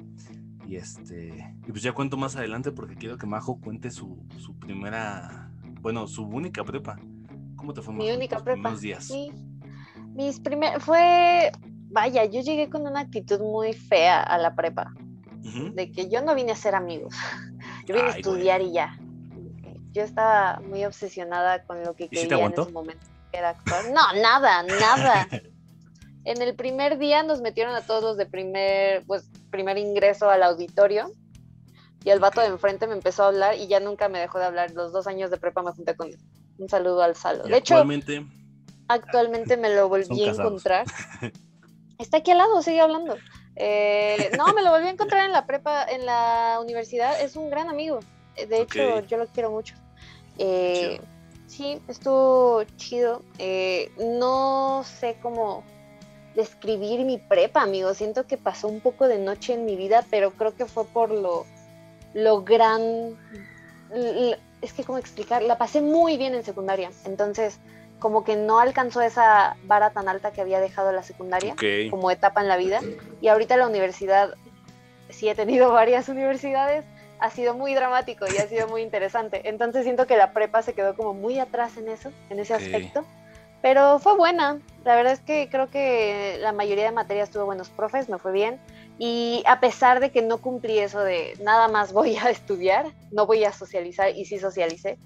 [0.65, 4.57] Y este, y pues ya cuento más adelante porque quiero que Majo cuente su, su
[4.57, 5.51] primera,
[5.81, 6.97] bueno, su única prepa.
[7.55, 8.73] ¿Cómo te fue, Mi única prepa.
[8.75, 9.11] días?
[10.15, 11.51] mis primer, fue,
[11.89, 14.93] vaya, yo llegué con una actitud muy fea a la prepa.
[15.73, 17.15] De que yo no vine a ser amigos,
[17.89, 18.97] yo vine a estudiar y ya.
[19.91, 23.85] Yo estaba muy obsesionada con lo que quería en ese momento, que era actuar.
[23.91, 25.27] No, nada, nada.
[26.25, 31.11] En el primer día nos metieron a todos de primer, pues, primer ingreso al auditorio
[32.03, 34.45] y el vato de enfrente me empezó a hablar y ya nunca me dejó de
[34.45, 34.71] hablar.
[34.71, 36.19] Los dos años de prepa me junté con él.
[36.57, 37.45] Un saludo al Salo.
[37.45, 37.77] De hecho,
[38.89, 40.85] actualmente, me lo volví a encontrar.
[41.97, 43.15] Está aquí al lado, sigue hablando.
[43.55, 47.21] Eh, no, me lo volví a encontrar en la prepa, en la universidad.
[47.21, 47.99] Es un gran amigo.
[48.35, 49.75] De hecho, yo lo quiero mucho.
[50.37, 51.01] Eh,
[51.47, 53.21] sí, estuvo chido.
[53.37, 55.63] Eh, no sé cómo
[56.35, 57.93] describir mi prepa, amigo.
[57.93, 61.11] Siento que pasó un poco de noche en mi vida, pero creo que fue por
[61.11, 61.45] lo,
[62.13, 63.17] lo gran...
[64.61, 65.41] Es que, ¿cómo explicar?
[65.41, 66.91] La pasé muy bien en secundaria.
[67.05, 67.59] Entonces,
[67.99, 71.55] como que no alcanzó esa vara tan alta que había dejado la secundaria
[71.89, 72.81] como etapa en la vida.
[73.21, 74.33] Y ahorita la universidad,
[75.09, 76.85] sí he tenido varias universidades,
[77.19, 79.47] ha sido muy dramático y ha sido muy interesante.
[79.49, 83.05] Entonces siento que la prepa se quedó como muy atrás en eso, en ese aspecto.
[83.61, 84.59] Pero fue buena.
[84.85, 88.31] La verdad es que creo que la mayoría de materias tuvo buenos profes, me fue
[88.31, 88.59] bien.
[88.97, 93.25] Y a pesar de que no cumplí eso de nada más voy a estudiar, no
[93.25, 94.97] voy a socializar y sí socialicé,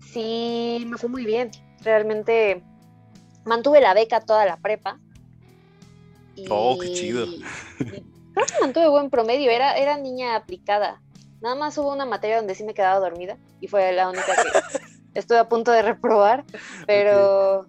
[0.00, 1.50] sí me fue muy bien.
[1.86, 2.64] Realmente
[3.44, 4.98] mantuve la beca toda la prepa.
[6.50, 7.26] oh, qué chido.
[7.78, 11.00] creo que mantuve buen promedio, era, era niña aplicada.
[11.40, 14.80] Nada más hubo una materia donde sí me quedaba dormida y fue la única que
[15.14, 16.44] estuve a punto de reprobar,
[16.88, 17.68] pero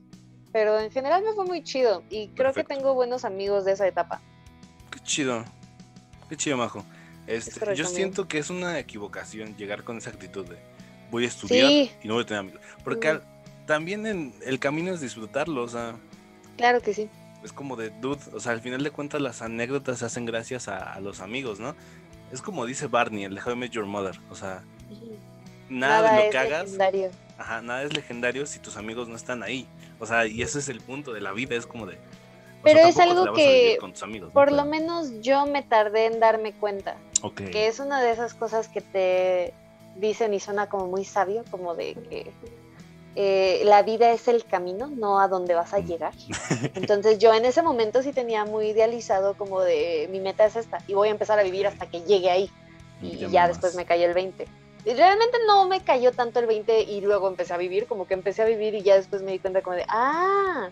[0.51, 3.86] pero en general me fue muy chido y creo que tengo buenos amigos de esa
[3.86, 4.20] etapa.
[4.89, 5.45] Qué chido,
[6.28, 6.84] qué chido, Majo.
[7.28, 10.57] Este, yo siento que es una equivocación llegar con esa actitud de
[11.11, 12.61] voy a estudiar y no voy a tener amigos.
[12.84, 13.22] Porque
[13.68, 15.95] también en, el camino es disfrutarlo, o sea.
[16.55, 17.07] Claro que sí.
[17.43, 20.68] Es como de dude, o sea, al final de cuentas las anécdotas se hacen gracias
[20.68, 21.76] a, los amigos, ¿no?
[22.32, 24.63] Es como dice Barney, el de How I Met Your Mother, o sea,
[25.70, 26.76] nada, de lo que hagas.
[27.38, 29.68] Ajá, nada es legendario si tus amigos no están ahí.
[29.99, 31.99] O sea, y ese es el punto de la vida, es como de...
[32.63, 33.78] Pero es algo que
[34.34, 36.97] por lo menos yo me tardé en darme cuenta.
[37.36, 39.53] Que es una de esas cosas que te
[39.95, 42.32] dicen y suena como muy sabio, como de que
[43.20, 46.13] eh, la vida es el camino, no a dónde vas a llegar.
[46.76, 50.84] Entonces yo en ese momento sí tenía muy idealizado como de mi meta es esta
[50.88, 52.51] y voy a empezar a vivir hasta que llegue ahí.
[53.01, 54.47] Y, ya, después me cayó el 20.
[54.86, 58.43] realmente no me cayó tanto el 20 y luego empecé a vivir, como que empecé
[58.43, 60.70] a vivir y ya después me di cuenta como de, ah,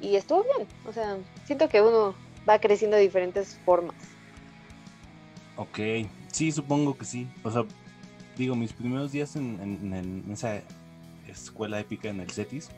[0.00, 0.68] y estuvo bien.
[0.86, 2.14] O sea, siento que uno
[2.48, 3.96] va creciendo de diferentes formas.
[5.56, 7.28] Ok, sí, supongo que sí.
[7.42, 7.64] O sea,
[8.36, 10.62] digo, mis primeros días en, esa
[11.34, 12.70] escuela épica en el CETIS,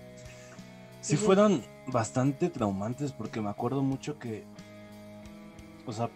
[1.00, 4.44] sí fueron bastante traumantes porque me acuerdo mucho que,
[5.86, 6.10] o sea,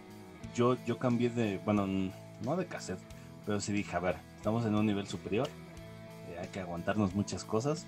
[0.53, 2.99] yo, yo cambié de, bueno, no de cassette,
[3.45, 5.47] pero sí dije, a ver, estamos en un nivel superior,
[6.29, 7.85] eh, hay que aguantarnos muchas cosas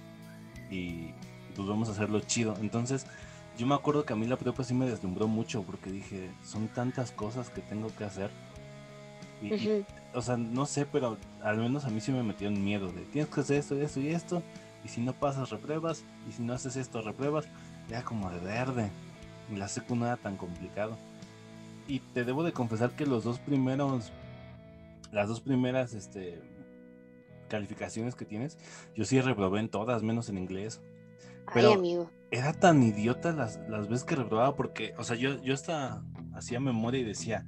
[0.69, 1.11] y
[1.55, 2.55] pues vamos a hacerlo chido.
[2.61, 3.05] Entonces,
[3.57, 6.67] yo me acuerdo que a mí la prepa sí me deslumbró mucho porque dije, son
[6.69, 8.31] tantas cosas que tengo que hacer
[10.13, 13.01] o sea, no sé, pero al menos a mí sí me metió en miedo de
[13.05, 14.43] tienes que hacer esto, esto y esto.
[14.83, 16.03] Y si no pasas, repruebas.
[16.27, 17.45] Y si no haces esto, repruebas.
[17.89, 18.91] Ya como de verde.
[19.51, 20.97] Y la secu no era tan complicado.
[21.87, 24.11] Y te debo de confesar que los dos primeros.
[25.11, 26.41] Las dos primeras este,
[27.53, 28.57] calificaciones que tienes,
[28.95, 30.81] yo sí reprobé en todas, menos en inglés.
[31.53, 32.09] Pero amigo.
[32.31, 36.01] era tan idiota las, las veces que reprobaba porque, o sea, yo, yo hasta
[36.33, 37.45] hacía memoria y decía,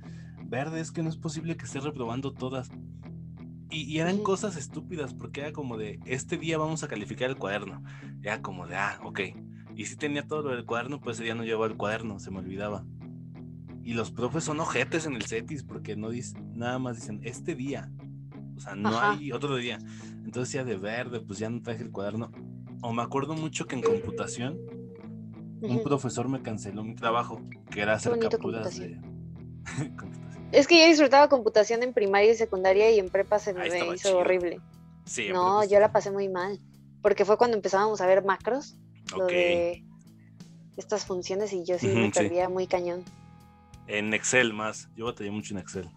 [0.56, 2.72] verde, es que no es posible que esté reprobando todas.
[3.70, 7.84] Y, eran cosas estúpidas, porque era como de, este día vamos a calificar el cuaderno.
[8.22, 9.20] Era como de, ah, ok.
[9.76, 12.32] Y si tenía todo lo del cuaderno, pues ese día no llevaba el cuaderno, se
[12.32, 12.86] me olvidaba.
[13.84, 17.54] Y los profes son ojetes en el CETIS, porque no dicen, nada más dicen, este
[17.54, 17.92] día.
[18.56, 19.78] O sea, no hay otro día.
[20.24, 22.32] Entonces ya de verde, pues ya no traje el cuaderno.
[22.82, 24.58] O me acuerdo mucho que en computación,
[25.62, 29.02] un profesor me canceló mi trabajo, que era hacer capturas de...
[30.56, 34.18] Es que yo disfrutaba computación en primaria y secundaria y en prepa se me hizo
[34.18, 34.62] horrible.
[35.34, 36.62] no, yo la pasé muy mal.
[37.02, 38.78] Porque fue cuando empezábamos a ver macros,
[39.16, 39.84] lo de
[40.78, 43.04] estas funciones y yo sí me perdía muy cañón.
[43.88, 45.90] En Excel más, yo batallé mucho en Excel.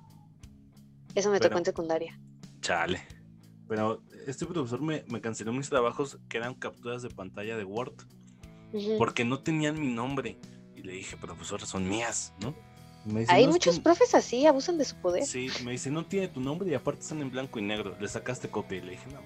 [1.14, 2.20] Eso me tocó en secundaria.
[2.60, 3.00] Chale.
[3.68, 7.94] Pero este profesor me, canceló mis trabajos que eran capturas de pantalla de Word.
[8.98, 10.36] Porque no tenían mi nombre.
[10.74, 12.54] Y le dije, profesor, son mías, ¿no?
[13.28, 15.24] Hay muchos profes así, abusan de su poder.
[15.24, 17.96] Sí, me dice, no tiene tu nombre y aparte están en blanco y negro.
[17.98, 19.20] Le sacaste copia y le dije, no,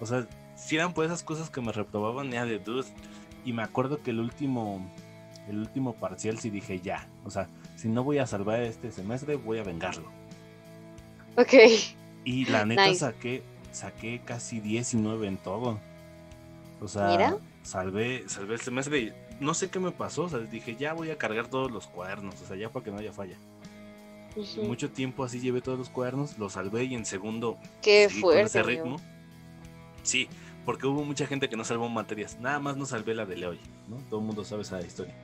[0.00, 2.86] o sea, si eran por esas cosas que me reprobaban ya de dude.
[3.44, 4.90] Y me acuerdo que el último,
[5.48, 9.36] el último parcial sí dije, ya, o sea, si no voy a salvar este semestre,
[9.36, 10.10] voy a vengarlo.
[11.36, 11.54] Ok.
[12.24, 15.78] Y la neta saqué, saqué casi 19 en todo.
[16.80, 20.76] O sea, salvé, salvé el semestre y no sé qué me pasó, o sea, dije,
[20.76, 23.36] ya voy a cargar todos los cuadernos, o sea, ya para que no haya falla.
[24.62, 28.62] Mucho tiempo así llevé todos los cuadernos, los salvé y en segundo, qué fuerte, ese
[28.62, 29.00] ritmo.
[30.02, 30.28] Sí,
[30.64, 33.60] porque hubo mucha gente que no salvó materias, nada más no salvé la de Leoy,
[33.88, 33.96] ¿no?
[34.10, 35.14] Todo el mundo sabe esa historia.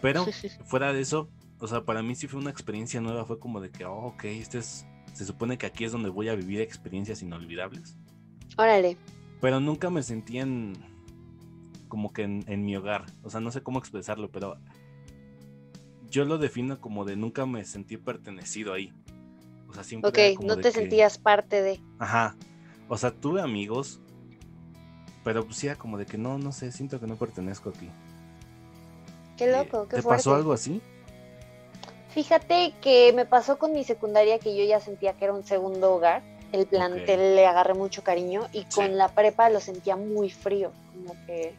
[0.00, 0.24] Pero
[0.64, 1.28] fuera de eso,
[1.58, 4.24] o sea, para mí sí fue una experiencia nueva, fue como de que, oh, ok,
[4.24, 7.96] este es, se supone que aquí es donde voy a vivir experiencias inolvidables.
[8.56, 8.96] Órale.
[9.40, 10.74] Pero nunca me sentí en
[11.88, 13.06] como que en, mi hogar.
[13.22, 14.58] O sea, no sé cómo expresarlo, pero
[16.10, 18.92] yo lo defino como de nunca me sentí pertenecido ahí.
[19.68, 20.32] O sea, siempre.
[20.32, 21.80] Ok, no te sentías parte de.
[21.98, 22.36] Ajá.
[22.88, 24.00] O sea, tuve amigos,
[25.24, 27.90] pero pues era como de que no, no sé, siento que no pertenezco aquí.
[29.36, 30.80] Qué loco, qué ¿Te pasó algo así?
[32.10, 35.94] Fíjate que me pasó con mi secundaria que yo ya sentía que era un segundo
[35.94, 36.22] hogar.
[36.52, 41.14] El plantel le agarré mucho cariño y con la prepa lo sentía muy frío, como
[41.26, 41.54] que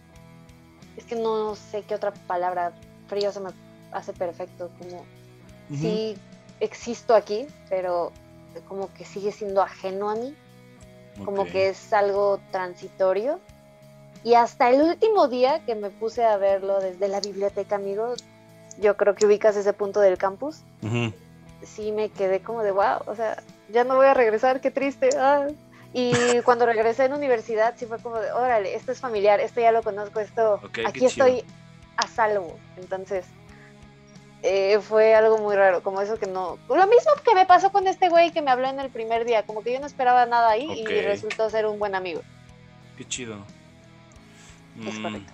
[0.98, 2.74] es que no sé qué otra palabra,
[3.08, 3.52] frío se me
[3.92, 5.06] hace perfecto, como
[5.74, 6.18] sí
[6.60, 8.12] existo aquí, pero
[8.68, 10.36] como que sigue siendo ajeno a mí,
[11.24, 13.40] como que es algo transitorio.
[14.24, 18.16] Y hasta el último día que me puse a verlo desde la biblioteca, amigo,
[18.80, 20.62] yo creo que ubicas ese punto del campus,
[21.64, 25.10] sí me quedé como de wow, o sea, ya no voy a regresar, qué triste.
[25.18, 25.48] Ah.
[25.94, 29.72] Y cuando regresé en universidad, sí fue como de, órale, esto es familiar, esto ya
[29.72, 31.44] lo conozco, esto, aquí estoy
[31.96, 32.58] a salvo.
[32.78, 33.26] Entonces,
[34.44, 36.60] eh, fue algo muy raro, como eso que no...
[36.68, 39.44] Lo mismo que me pasó con este güey que me habló en el primer día,
[39.44, 42.22] como que yo no esperaba nada ahí y resultó ser un buen amigo.
[42.98, 43.38] Qué chido.
[44.86, 45.34] Es mm, correcto.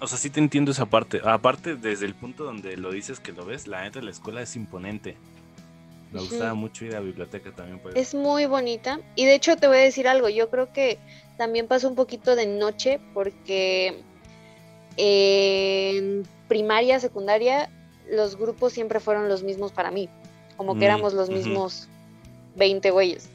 [0.00, 1.20] O sea, sí te entiendo esa parte.
[1.24, 4.42] Aparte, desde el punto donde lo dices que lo ves, la neta de la escuela
[4.42, 5.16] es imponente.
[6.16, 7.80] Me gustaba mucho ir a la biblioteca también.
[7.94, 9.00] Es muy bonita.
[9.14, 10.98] Y de hecho te voy a decir algo, yo creo que
[11.36, 14.02] también pasó un poquito de noche porque
[14.96, 17.70] en primaria, secundaria,
[18.10, 20.08] los grupos siempre fueron los mismos para mí.
[20.56, 21.88] Como que mm, éramos los mismos
[22.56, 23.28] 20 güeyes.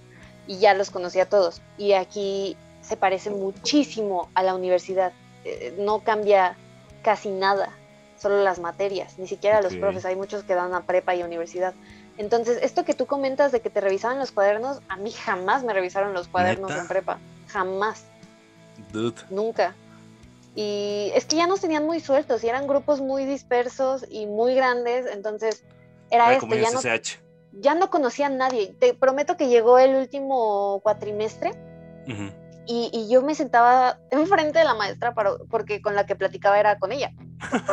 [0.47, 1.61] Y ya los conocía a todos.
[1.77, 5.13] Y aquí se parece muchísimo a la universidad.
[5.45, 6.57] Eh, no cambia
[7.03, 7.69] casi nada,
[8.17, 10.05] solo las materias, ni siquiera los profes.
[10.05, 11.73] Hay muchos que dan a prepa y universidad.
[12.21, 15.73] Entonces, esto que tú comentas de que te revisaban los cuadernos, a mí jamás me
[15.73, 16.81] revisaron los cuadernos ¿Neta?
[16.83, 17.19] en prepa.
[17.47, 18.05] Jamás,
[18.91, 19.23] Dude.
[19.31, 19.73] nunca.
[20.53, 24.53] Y es que ya nos tenían muy sueltos y eran grupos muy dispersos y muy
[24.53, 25.63] grandes, entonces
[26.11, 26.81] era Era esto, ya no,
[27.53, 28.75] ya no conocía a nadie.
[28.79, 31.53] Te prometo que llegó el último cuatrimestre
[32.07, 32.31] Ujú.
[32.67, 36.59] Y, y yo me sentaba enfrente de la maestra para, porque con la que platicaba
[36.59, 37.11] era con ella.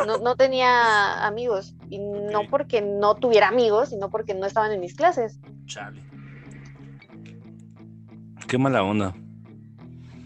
[0.07, 4.79] No, no tenía amigos y no porque no tuviera amigos, sino porque no estaban en
[4.79, 5.39] mis clases.
[5.65, 6.01] Chale.
[8.47, 9.15] Qué mala onda.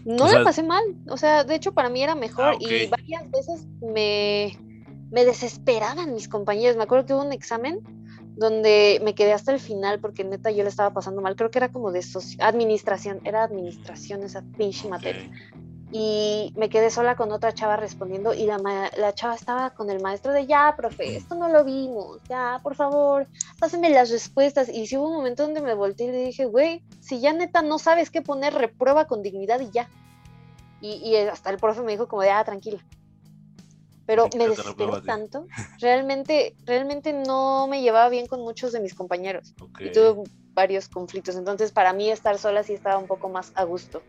[0.06, 2.86] No O la pasé mal, o sea, de hecho para mí era mejor Ah, y
[2.86, 4.58] varias veces me,
[5.10, 6.76] me desesperaban mis compañeros.
[6.76, 7.80] Me acuerdo que hubo un examen
[8.36, 11.36] donde me quedé hasta el final porque neta yo le estaba pasando mal.
[11.36, 12.04] Creo que era como de
[12.40, 15.30] administración, era administración esa pinche materia.
[15.92, 18.58] Y me quedé sola con otra chava respondiendo y la,
[18.96, 22.74] la chava estaba con el maestro de ya, profe, esto no lo vimos, ya, por
[22.74, 23.28] favor,
[23.60, 24.68] pásenme las respuestas.
[24.68, 27.62] Y sí hubo un momento donde me volteé y le dije, güey, si ya neta
[27.62, 29.88] no sabes qué poner, reprueba con dignidad y ya.
[30.80, 32.84] Y, y hasta el profe me dijo como de, ah, tranquila.
[34.06, 35.06] Pero me repruébate.
[35.06, 35.46] tanto,
[35.80, 41.36] realmente, realmente no me llevaba bien con muchos de mis compañeros y tuve varios conflictos.
[41.36, 44.02] Entonces, para mí estar sola sí estaba un poco más a gusto.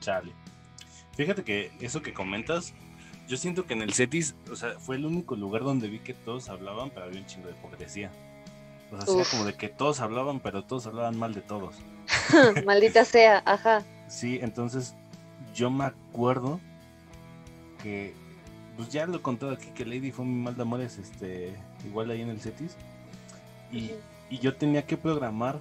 [0.00, 0.32] Chale.
[1.14, 2.74] Fíjate que eso que comentas,
[3.28, 6.14] yo siento que en el CETIS, o sea, fue el único lugar donde vi que
[6.14, 8.10] todos hablaban, pero había un chingo de hipocresía.
[8.90, 9.30] O sea, Uf.
[9.30, 11.76] como de que todos hablaban, pero todos hablaban mal de todos.
[12.66, 13.82] Maldita sea, ajá.
[14.08, 14.94] Sí, entonces
[15.54, 16.60] yo me acuerdo
[17.82, 18.14] que,
[18.76, 21.54] pues ya lo he contado aquí, que Lady fue mi mal de amores, este,
[21.84, 22.76] igual ahí en el CETIS.
[23.72, 23.90] Y,
[24.40, 25.58] yo tenía que programar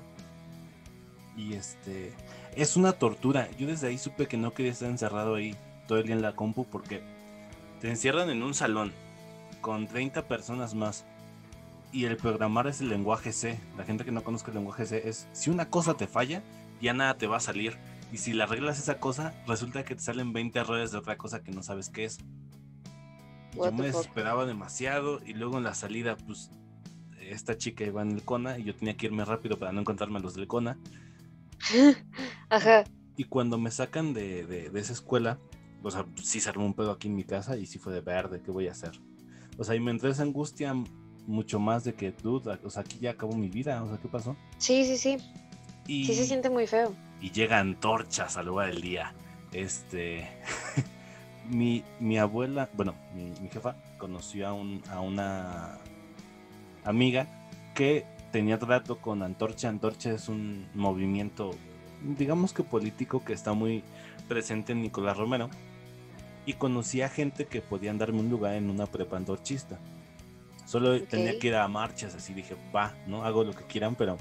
[1.36, 2.14] y este
[2.56, 3.50] es una tortura.
[3.58, 5.58] Yo desde ahí supe que no quería estar encerrado ahí
[5.88, 7.02] todo el día en la compu porque
[7.82, 8.94] te encierran en un salón
[9.60, 11.04] con 30 personas más
[11.92, 13.60] y el programar es el lenguaje C.
[13.78, 16.42] La gente que no conozca el lenguaje C es si una cosa te falla,
[16.82, 17.78] ya nada te va a salir.
[18.14, 21.44] Y si le arreglas esa cosa, resulta que te salen 20 errores de otra cosa
[21.44, 22.20] que no sabes qué es.
[23.56, 26.50] Yo me desesperaba demasiado y luego en la salida, pues
[27.20, 30.20] esta chica iba en el Kona y yo tenía que irme rápido para no encontrarme
[30.20, 30.78] a los del Kona.
[32.50, 32.84] Ajá.
[33.18, 35.38] Y cuando me sacan de, de- de esa escuela,
[35.84, 38.02] o sea, sí se armó un pedo aquí en mi casa y sí fue de
[38.02, 38.92] verde, ¿qué voy a hacer?
[39.58, 40.74] O sea, y me entró esa angustia
[41.28, 44.08] mucho más de que, dude, o sea, aquí ya acabó mi vida, o sea, ¿qué
[44.08, 44.36] pasó?
[44.58, 45.18] Sí, sí, sí.
[45.88, 46.94] Y, Sí se siente muy feo.
[47.22, 49.14] y llega antorchas al lugar del día.
[49.52, 50.28] Este,
[51.50, 55.78] mi, mi abuela, bueno, mi, mi jefa conoció a, un, a una
[56.84, 57.28] amiga
[57.76, 59.70] que tenía trato con Antorcha.
[59.70, 61.52] Antorcha es un movimiento,
[62.18, 63.84] digamos que político, que está muy
[64.28, 65.50] presente en Nicolás Romero.
[66.46, 69.78] Y conocí a gente que podían darme un lugar en una prepa antorchista.
[70.66, 73.24] Solo tenía que ir a marchas, así dije, va, ¿no?
[73.24, 74.18] Hago lo que quieran, pero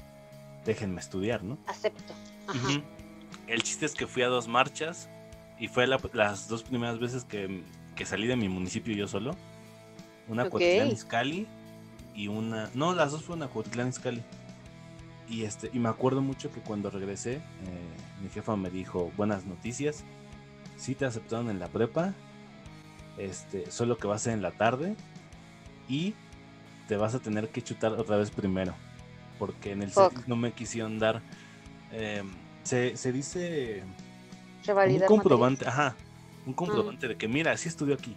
[0.63, 1.57] déjenme estudiar, ¿no?
[1.65, 2.13] Acepto.
[2.47, 2.81] Ajá.
[3.47, 5.09] El chiste es que fui a dos marchas
[5.61, 7.63] y fue la- las dos primeras veces que,
[7.95, 9.35] que salí de mi municipio yo solo.
[10.27, 10.51] Una a Ok.
[10.51, 11.47] Cuautitlán Izcalli
[12.15, 12.69] y una...
[12.73, 14.21] No, las dos fueron a Cuautitlán Izcalli.
[15.29, 17.41] Y, este, y me acuerdo mucho que cuando regresé, eh,
[18.21, 20.03] mi jefa me dijo, buenas noticias,
[20.77, 22.13] sí te aceptaron en la prepa,
[23.17, 24.95] este, solo que va a ser en la tarde
[25.87, 26.15] y
[26.87, 28.73] te vas a tener que chutar otra vez primero.
[29.39, 29.91] Porque en el.
[29.91, 31.21] CETIS no me quisieron dar...
[31.91, 32.23] eh,
[32.63, 33.83] se, se dice
[34.67, 35.95] un comprobante, ajá,
[36.45, 38.15] un comprobante de que mira, sí estudió aquí.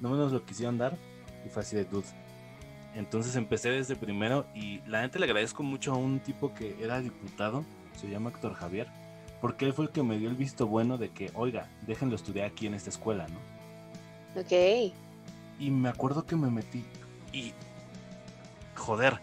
[0.00, 0.96] No me nos lo quisieron dar
[1.44, 2.06] y fue así de dude.
[2.94, 7.00] Entonces empecé desde primero y la neta le agradezco mucho a un tipo que era
[7.00, 7.64] diputado,
[8.00, 8.88] se llama Héctor Javier,
[9.40, 12.46] porque él fue el que me dio el visto bueno de que, oiga, déjenlo estudiar
[12.46, 14.40] aquí en esta escuela, ¿no?
[14.40, 14.92] Ok.
[15.58, 16.84] Y me acuerdo que me metí
[17.32, 17.52] y
[18.74, 19.20] joder,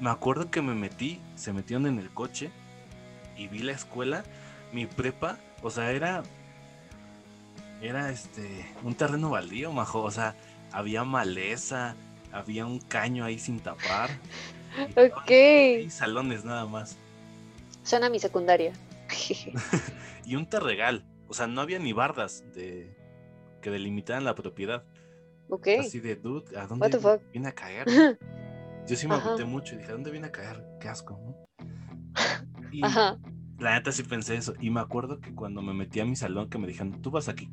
[0.00, 2.50] me acuerdo que me metí, se metieron en el coche
[3.36, 4.24] y vi la escuela,
[4.72, 6.22] mi prepa, o sea, era
[7.82, 10.36] era este un terreno baldío, majo, o sea,
[10.72, 11.96] había maleza,
[12.32, 14.10] había un caño ahí sin tapar.
[14.96, 15.30] y Ok.
[15.30, 16.96] hay salones nada más
[17.82, 18.72] Suena a mi secundaria.
[20.24, 22.94] y un terregal, o sea, no había ni bardas de
[23.60, 24.84] que delimitaran la propiedad.
[25.48, 25.68] ok.
[25.80, 26.88] Así de, dude, ¿a dónde
[27.32, 27.86] viene a caer?
[28.86, 30.64] Yo sí me agüité mucho y dije, ¿a dónde viene a caer?
[30.80, 31.46] Qué asco, ¿no?
[32.72, 33.18] Y Ajá.
[33.60, 34.54] La neta sí pensé eso.
[34.60, 37.28] Y me acuerdo que cuando me metí a mi salón que me dijeron, tú vas
[37.28, 37.50] aquí.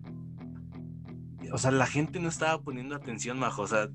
[1.51, 3.61] O sea, la gente no estaba poniendo atención, majo.
[3.63, 3.89] O sea,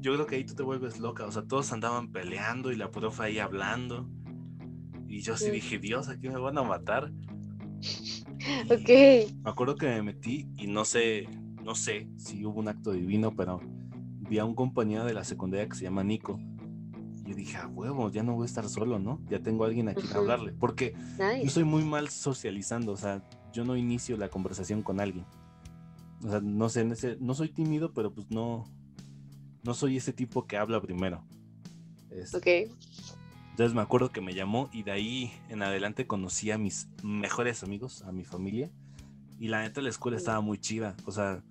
[0.00, 1.26] yo creo que ahí tú te vuelves loca.
[1.26, 4.08] O sea, todos andaban peleando y la profe ahí hablando.
[5.08, 5.50] Y yo sí Sí.
[5.50, 7.12] dije, Dios, aquí me van a matar.
[8.70, 8.88] Ok.
[8.88, 11.28] Me acuerdo que me metí y no sé,
[11.62, 13.60] no sé si hubo un acto divino, pero
[14.28, 16.38] vi a un compañero de la secundaria que se llama Nico.
[17.24, 19.20] Y yo dije, a huevo, ya no voy a estar solo, ¿no?
[19.28, 20.52] Ya tengo a alguien a quien hablarle.
[20.52, 20.94] Porque
[21.42, 23.22] yo soy muy mal socializando, o sea,
[23.52, 25.24] yo no inicio la conversación con alguien.
[26.22, 26.84] O sea, no sé,
[27.20, 28.64] no soy tímido, pero pues no,
[29.62, 31.24] no soy ese tipo que habla primero.
[32.34, 32.46] ok.
[33.50, 37.62] Entonces me acuerdo que me llamó y de ahí en adelante conocí a mis mejores
[37.62, 38.70] amigos, a mi familia.
[39.38, 40.96] Y la neta la escuela estaba muy chida.
[41.04, 41.42] O sea,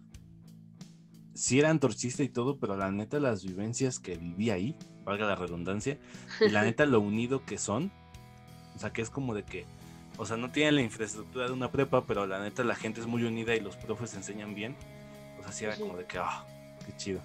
[1.33, 5.35] sí era antorchista y todo, pero la neta las vivencias que viví ahí, valga la
[5.35, 5.97] redundancia,
[6.39, 7.91] y la neta lo unido que son,
[8.75, 9.65] o sea, que es como de que,
[10.17, 13.07] o sea, no tienen la infraestructura de una prepa, pero la neta la gente es
[13.07, 14.75] muy unida y los profes enseñan bien.
[15.39, 16.45] O sea, sí era como de que, ah,
[16.85, 17.19] qué chido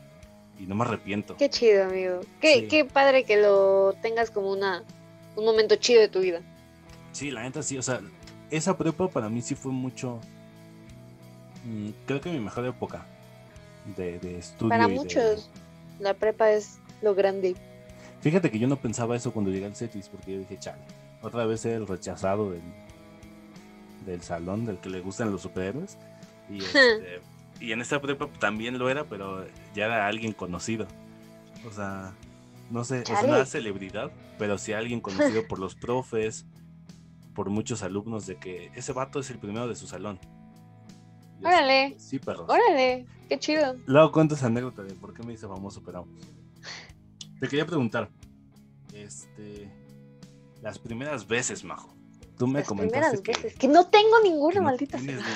[0.59, 1.37] y no me arrepiento.
[1.37, 2.21] Qué chido, amigo.
[2.41, 4.83] Qué, qué padre que lo tengas como una,
[5.37, 6.41] un momento chido de tu vida.
[7.13, 8.01] Sí, la neta sí, o sea,
[8.51, 10.21] esa prepa para mí sí fue mucho,
[11.65, 13.07] mm, creo que mi mejor época
[13.97, 14.71] de, de estudio.
[14.71, 15.51] Para muchos,
[16.01, 17.57] la prepa es lo grande.
[18.21, 20.83] Fíjate que yo no pensaba eso cuando llegué al CETIS, porque yo dije, chale,
[21.23, 22.63] otra vez el rechazado del,
[24.05, 25.97] del salón, del que le gustan los superhéroes.
[26.51, 27.21] Y este,
[27.61, 30.87] y en esta prepa también lo era, pero ya era alguien conocido.
[31.67, 32.13] O sea,
[32.71, 36.47] no sé, es una celebridad, pero sí alguien conocido por los profes,
[37.35, 40.21] por muchos alumnos, de que ese vato es el primero de su salón.
[41.43, 41.95] Órale.
[41.99, 42.47] Sí, perro.
[42.49, 43.77] Órale, qué chido.
[43.87, 46.07] Luego cuentas anécdota de por qué me hice famoso, pero
[47.41, 48.11] te quería preguntar,
[48.93, 49.71] este,
[50.63, 51.95] las primeras veces, Majo.
[52.37, 55.19] Tú me las comentaste primeras veces, que no tengo ninguna, maldita sea.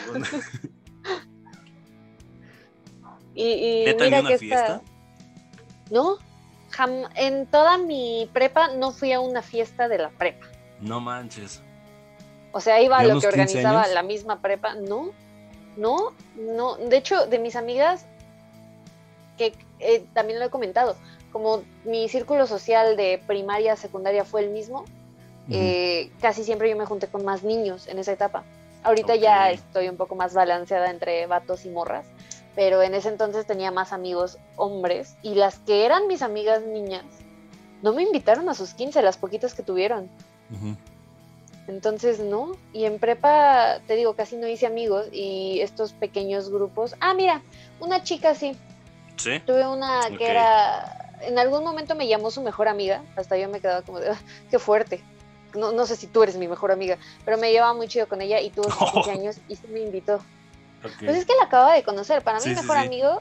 [3.35, 4.83] Y, mira que fiesta?
[5.91, 6.19] No,
[7.17, 10.47] en toda mi prepa no fui a una fiesta de la prepa.
[10.81, 11.63] No manches.
[12.53, 14.75] O sea, iba a lo que organizaba la misma prepa.
[14.75, 15.13] No,
[15.77, 16.77] no, no.
[16.77, 18.07] De hecho, de mis amigas,
[19.39, 20.97] que eh, también lo he comentado,
[21.33, 24.85] como mi círculo social de primaria, secundaria fue el mismo,
[25.51, 28.45] eh, casi siempre yo me junté con más niños en esa etapa.
[28.85, 32.07] Ahorita ya estoy un poco más balanceada entre vatos y morras,
[32.55, 37.05] pero en ese entonces tenía más amigos hombres y las que eran mis amigas niñas
[37.83, 40.09] no me invitaron a sus 15, las poquitas que tuvieron.
[41.69, 42.57] Entonces, no.
[42.73, 46.95] Y en prepa, te digo, casi no hice amigos y estos pequeños grupos.
[47.01, 47.43] Ah, mira,
[47.81, 48.57] una chica sí.
[49.17, 49.41] Sí.
[49.41, 50.99] Tuve una que era.
[51.21, 53.03] En algún momento me llamó su mejor amiga.
[53.17, 54.19] Hasta yo me quedaba como de, ah,
[54.51, 55.03] qué fuerte.
[55.55, 58.23] No, no sé si tú eres mi mejor amiga, pero me llevaba muy chido con
[58.23, 60.21] ella y tuvo 15 años y se me invitó.
[60.83, 62.23] Pues es que la acaba de conocer.
[62.23, 63.19] Para mí, mi mejor amigo.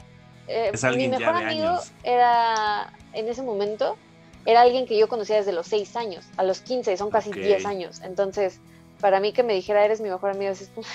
[0.48, 2.92] Eh, mi mejor amigo era.
[3.12, 3.96] En ese momento.
[4.44, 6.24] Era alguien que yo conocía desde los 6 años.
[6.36, 8.00] A los 15, son casi 10 años.
[8.02, 8.60] Entonces,
[9.00, 10.52] para mí que me dijera, eres mi mejor amigo,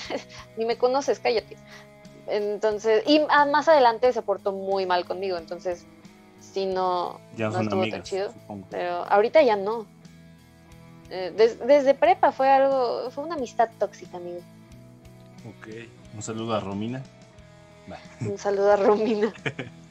[0.58, 1.58] ni me conoces, cállate.
[2.28, 5.38] Entonces, y ah, más adelante se portó muy mal conmigo.
[5.38, 5.86] Entonces,
[6.40, 8.34] sí, no, no estuvo tan chido.
[8.70, 9.86] Pero ahorita ya no.
[11.10, 11.32] Eh,
[11.66, 14.40] desde prepa fue algo, fue una amistad tóxica, amigo.
[15.48, 15.68] Ok.
[16.16, 17.04] Un saludo a Romina.
[18.22, 19.34] Un saludo a Romina.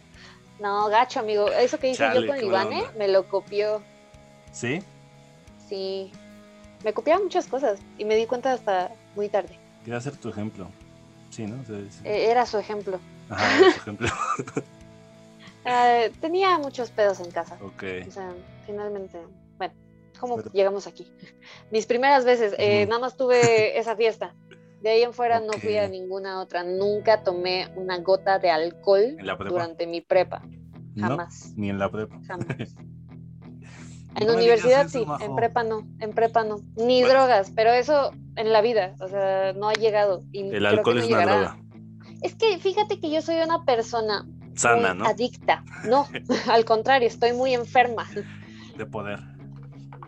[0.58, 1.48] No, gacho, amigo.
[1.50, 3.82] Eso que hice yo con Ivane me lo copió.
[4.52, 4.82] ¿Sí?
[5.68, 6.12] Sí.
[6.84, 9.58] Me copiaba muchas cosas y me di cuenta hasta muy tarde.
[9.84, 10.68] Quería ser tu ejemplo.
[11.30, 11.56] Sí, ¿no?
[12.04, 12.98] Eh, era su ejemplo.
[13.28, 14.08] Ajá, era su ejemplo.
[15.68, 17.58] Ah, tenía muchos pedos en casa.
[17.60, 17.82] Ok.
[18.06, 18.32] O sea,
[18.66, 19.18] finalmente.
[19.58, 19.74] Bueno,
[20.20, 21.10] ¿cómo llegamos aquí?
[21.72, 24.32] Mis primeras veces, eh, nada más tuve esa fiesta.
[24.80, 26.62] De ahí en fuera no fui a ninguna otra.
[26.62, 29.16] Nunca tomé una gota de alcohol
[29.48, 30.42] durante mi prepa.
[30.96, 31.52] Jamás.
[31.56, 32.18] ni en la prepa.
[32.26, 32.46] Jamás.
[34.16, 36.60] en universidad sí, en prepa no, en prepa no.
[36.76, 40.22] Ni drogas, pero eso en la vida, o sea, no ha llegado.
[40.32, 41.58] El alcohol es una droga.
[42.22, 45.06] Es que fíjate que yo soy una persona sana, ¿no?
[45.06, 45.64] Adicta.
[45.84, 46.06] No,
[46.48, 48.06] al contrario, estoy muy enferma.
[48.76, 49.35] De poder.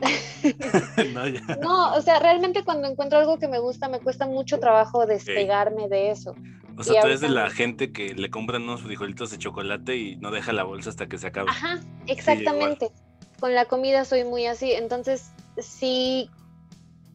[1.61, 5.89] no, o sea, realmente cuando encuentro algo que me gusta, me cuesta mucho trabajo despegarme
[5.89, 6.35] de eso.
[6.77, 10.17] O sea, tú eres de la gente que le compran unos frijolitos de chocolate y
[10.17, 11.51] no deja la bolsa hasta que se acabe.
[11.51, 12.93] Ajá, exactamente.
[13.41, 16.31] Con la comida soy muy así, entonces sí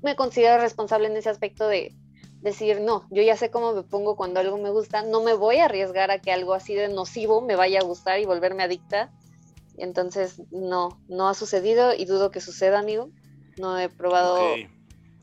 [0.02, 1.94] me considero responsable en ese aspecto de
[2.42, 5.58] decir, no, yo ya sé cómo me pongo cuando algo me gusta, no me voy
[5.58, 9.12] a arriesgar a que algo así de nocivo me vaya a gustar y volverme adicta
[9.78, 13.10] entonces, no, no ha sucedido y dudo que suceda, amigo.
[13.58, 14.56] No he probado.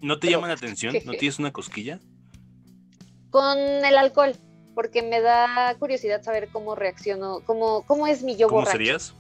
[0.01, 0.94] ¿No te llama la atención?
[1.05, 2.01] ¿No tienes una cosquilla?
[3.30, 4.34] Con el alcohol,
[4.74, 9.14] porque me da curiosidad saber cómo reacciono, cómo, cómo es mi yo ¿Cómo serías?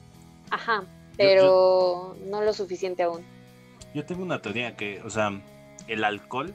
[0.50, 0.84] Ajá,
[1.16, 3.24] pero no lo suficiente aún.
[3.94, 5.40] Yo tengo una teoría que, o sea,
[5.86, 6.54] el alcohol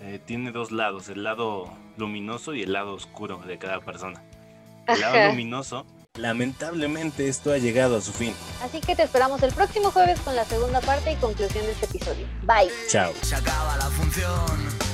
[0.00, 4.22] eh, tiene dos lados, el lado luminoso y el lado oscuro de cada persona.
[4.86, 5.86] El lado luminoso
[6.18, 8.34] Lamentablemente esto ha llegado a su fin.
[8.62, 11.86] Así que te esperamos el próximo jueves con la segunda parte y conclusión de este
[11.86, 12.26] episodio.
[12.42, 12.70] Bye.
[12.86, 13.14] Chao.
[13.22, 14.91] Se acaba la función.